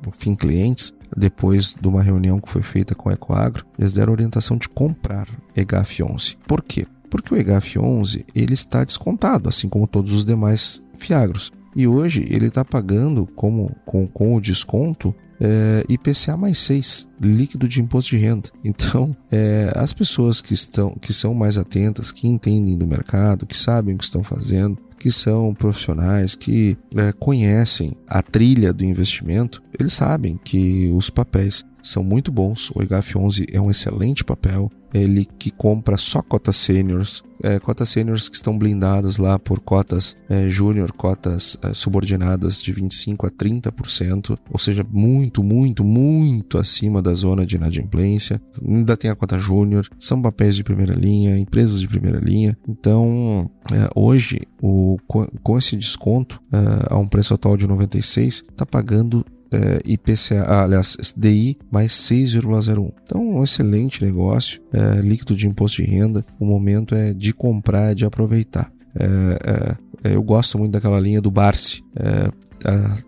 enfim, 0.07 0.35
clientes 0.35 0.93
depois 1.15 1.73
de 1.79 1.87
uma 1.87 2.01
reunião 2.01 2.39
que 2.39 2.49
foi 2.49 2.61
feita 2.61 2.95
com 2.95 3.09
a 3.09 3.13
Ecoagro, 3.13 3.65
eles 3.77 3.93
deram 3.93 4.11
orientação 4.11 4.57
de 4.57 4.67
comprar 4.67 5.27
EGAF11. 5.55 6.37
Por 6.45 6.61
quê? 6.61 6.85
Porque 7.09 7.33
o 7.33 7.37
EGAF11 7.37 8.25
ele 8.35 8.53
está 8.53 8.83
descontado, 8.83 9.47
assim 9.47 9.69
como 9.69 9.87
todos 9.87 10.11
os 10.11 10.25
demais 10.25 10.81
Fiagros. 10.97 11.51
E 11.77 11.87
hoje 11.87 12.25
ele 12.31 12.47
está 12.47 12.65
pagando 12.65 13.27
como, 13.35 13.71
com, 13.85 14.07
com 14.07 14.35
o 14.35 14.41
desconto 14.41 15.13
é, 15.39 15.83
IPCA 15.87 16.35
mais 16.35 16.57
6, 16.57 17.07
líquido 17.21 17.67
de 17.67 17.79
imposto 17.79 18.15
de 18.15 18.17
renda. 18.17 18.49
Então, 18.65 19.15
é, 19.31 19.71
as 19.75 19.93
pessoas 19.93 20.41
que, 20.41 20.55
estão, 20.55 20.95
que 20.99 21.13
são 21.13 21.35
mais 21.35 21.55
atentas, 21.55 22.11
que 22.11 22.27
entendem 22.27 22.75
do 22.75 22.87
mercado, 22.87 23.45
que 23.45 23.55
sabem 23.55 23.93
o 23.93 23.97
que 23.99 24.03
estão 24.03 24.23
fazendo, 24.23 24.79
que 24.97 25.11
são 25.11 25.53
profissionais 25.53 26.33
que 26.33 26.75
é, 26.95 27.11
conhecem 27.11 27.93
a 28.07 28.23
trilha 28.23 28.73
do 28.73 28.83
investimento, 28.83 29.61
eles 29.79 29.93
sabem 29.93 30.35
que 30.43 30.91
os 30.95 31.11
papéis 31.11 31.63
são 31.83 32.03
muito 32.03 32.31
bons. 32.31 32.71
O 32.71 32.79
EGAF11 32.79 33.45
é 33.53 33.61
um 33.61 33.69
excelente 33.69 34.23
papel. 34.23 34.71
Ele 34.97 35.25
que 35.37 35.51
compra 35.51 35.97
só 35.97 36.21
cotas 36.21 36.55
seniors, 36.57 37.23
é, 37.43 37.59
cotas 37.59 37.89
seniors 37.89 38.29
que 38.29 38.35
estão 38.35 38.57
blindadas 38.57 39.17
lá 39.17 39.37
por 39.37 39.59
cotas 39.59 40.17
é, 40.29 40.49
júnior, 40.49 40.91
cotas 40.91 41.57
é, 41.61 41.73
subordinadas 41.73 42.61
de 42.61 42.71
25 42.71 43.27
a 43.27 43.29
30%, 43.29 44.37
ou 44.51 44.59
seja, 44.59 44.85
muito, 44.91 45.43
muito, 45.43 45.83
muito 45.83 46.57
acima 46.57 47.01
da 47.01 47.13
zona 47.13 47.45
de 47.45 47.55
inadimplência. 47.55 48.41
Ainda 48.65 48.97
tem 48.97 49.11
a 49.11 49.15
cota 49.15 49.37
júnior, 49.37 49.87
são 49.99 50.21
papéis 50.21 50.55
de 50.55 50.63
primeira 50.63 50.93
linha, 50.93 51.37
empresas 51.37 51.79
de 51.79 51.87
primeira 51.87 52.19
linha. 52.19 52.57
Então, 52.67 53.49
é, 53.71 53.89
hoje, 53.95 54.41
o, 54.61 54.97
com 55.05 55.57
esse 55.57 55.75
desconto 55.75 56.41
é, 56.51 56.93
a 56.93 56.97
um 56.97 57.07
preço 57.07 57.33
atual 57.33 57.55
de 57.55 57.67
96, 57.67 58.45
está 58.49 58.65
pagando 58.65 59.25
é, 59.51 59.79
IPCA, 59.85 60.43
ah, 60.47 60.63
aliás, 60.63 60.97
DI 61.15 61.57
mais 61.71 61.91
6,01. 61.93 62.91
Então, 63.03 63.21
um 63.21 63.43
excelente 63.43 64.03
negócio, 64.03 64.61
é, 64.71 65.01
líquido 65.01 65.35
de 65.35 65.47
imposto 65.47 65.81
de 65.81 65.89
renda. 65.89 66.23
O 66.39 66.45
momento 66.45 66.95
é 66.95 67.13
de 67.13 67.33
comprar, 67.33 67.93
de 67.93 68.05
aproveitar. 68.05 68.71
É, 68.99 69.77
é, 70.05 70.15
eu 70.15 70.21
gosto 70.21 70.57
muito 70.57 70.71
daquela 70.71 70.99
linha 70.99 71.21
do 71.21 71.31
Barsi. 71.31 71.83
É, 71.95 72.31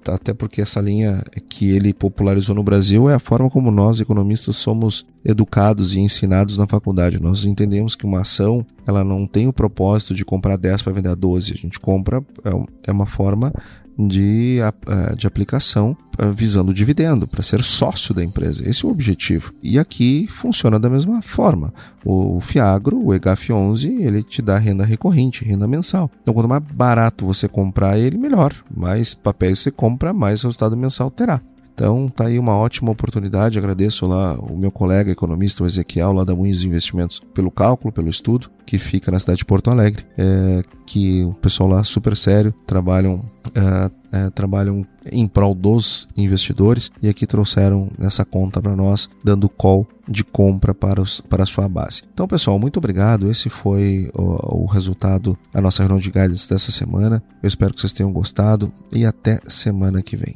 até 0.08 0.34
porque 0.34 0.62
essa 0.62 0.80
linha 0.80 1.24
que 1.50 1.72
ele 1.72 1.94
popularizou 1.94 2.56
no 2.56 2.64
Brasil 2.64 3.10
é 3.10 3.16
a 3.16 3.20
forma 3.20 3.50
como 3.50 3.72
nós 3.72 4.00
economistas 4.00 4.56
somos 4.56 5.06
educados 5.26 5.96
e 5.96 6.00
ensinados 6.00 6.58
na 6.58 6.68
faculdade. 6.68 7.22
Nós 7.22 7.46
entendemos 7.46 7.96
que 7.96 8.06
uma 8.06 8.22
ação 8.22 8.66
ela 8.86 9.04
não 9.04 9.28
tem 9.28 9.48
o 9.48 9.54
propósito 9.54 10.14
de 10.14 10.24
comprar 10.24 10.56
10 10.56 10.84
para 10.84 10.94
vender 10.94 11.16
12. 11.16 11.54
A 11.54 11.56
gente 11.56 11.80
compra 11.80 12.24
é, 12.44 12.90
é 12.90 12.92
uma 12.92 13.06
forma 13.06 13.52
de, 14.08 14.60
eh, 14.60 15.16
de 15.16 15.28
aplicação 15.28 15.98
eh, 16.18 16.32
visando 16.32 16.74
dividendo, 16.74 17.28
para 17.28 17.44
ser 17.44 17.64
sócio 17.64 18.14
da 18.14 18.24
empresa. 18.24 18.68
Esse 18.70 18.86
é 18.86 18.88
o 18.88 18.92
objetivo. 18.92 19.54
E 19.62 19.78
aqui 19.78 20.28
funciona 20.30 20.80
da 20.80 20.90
mesma 20.90 21.22
forma. 21.22 21.74
O 22.06 22.40
Fiagro, 22.40 22.98
o 22.98 23.10
EGAF11, 23.10 24.00
ele 24.00 24.24
te 24.24 24.42
dá 24.42 24.58
renda 24.58 24.86
recorrente, 24.86 25.44
renda 25.44 25.68
mensal. 25.68 26.10
Então, 26.22 26.34
quanto 26.34 26.48
mais 26.48 26.64
barato 26.64 27.26
você 27.26 27.48
comprar 27.48 27.98
ele, 27.98 28.18
melhor. 28.18 28.54
Mais 28.76 29.14
papéis 29.14 29.60
você 29.60 29.72
compra, 29.72 30.14
mais 30.14 30.44
resultado 30.44 30.78
mensal 30.78 31.12
terá. 31.12 31.42
Então, 31.80 32.10
tá 32.10 32.26
aí 32.26 32.38
uma 32.38 32.58
ótima 32.58 32.92
oportunidade. 32.92 33.58
Agradeço 33.58 34.06
lá 34.06 34.34
o 34.34 34.58
meu 34.58 34.70
colega 34.70 35.12
economista, 35.12 35.64
o 35.64 35.66
Ezequiel, 35.66 36.12
lá 36.12 36.26
da 36.26 36.36
Moinhos 36.36 36.66
Investimentos, 36.66 37.22
pelo 37.34 37.50
cálculo, 37.50 37.94
pelo 37.94 38.10
estudo, 38.10 38.52
que 38.66 38.78
fica 38.78 39.10
na 39.10 39.18
cidade 39.18 39.38
de 39.38 39.46
Porto 39.46 39.70
Alegre. 39.70 40.06
É, 40.18 40.62
que 40.86 41.24
o 41.24 41.34
pessoal 41.36 41.70
lá 41.70 41.84
super 41.86 42.18
sério 42.18 42.54
trabalham. 42.68 43.24
É, 43.56 44.00
é, 44.12 44.30
trabalham 44.32 44.86
em 45.12 45.28
prol 45.28 45.54
dos 45.56 46.08
investidores 46.18 46.92
e 47.02 47.08
aqui 47.08 47.26
trouxeram 47.28 47.90
essa 48.00 48.26
conta 48.26 48.62
para 48.62 48.76
nós, 48.76 49.10
dando 49.24 49.48
call 49.48 49.88
de 50.08 50.24
compra 50.24 50.74
para, 50.74 51.02
os, 51.02 51.22
para 51.22 51.44
a 51.44 51.46
sua 51.46 51.68
base. 51.68 52.04
Então, 52.14 52.28
pessoal, 52.28 52.60
muito 52.60 52.78
obrigado. 52.78 53.30
Esse 53.30 53.50
foi 53.50 54.10
o, 54.14 54.64
o 54.64 54.66
resultado 54.66 55.38
da 55.54 55.62
nossa 55.62 55.84
reunião 55.84 56.00
de 56.00 56.12
guides 56.12 56.48
dessa 56.48 56.72
semana. 56.72 57.24
Eu 57.42 57.48
espero 57.48 57.74
que 57.74 57.80
vocês 57.80 57.94
tenham 57.94 58.12
gostado 58.12 58.72
e 58.92 59.06
até 59.06 59.40
semana 59.48 60.02
que 60.02 60.18
vem. 60.18 60.36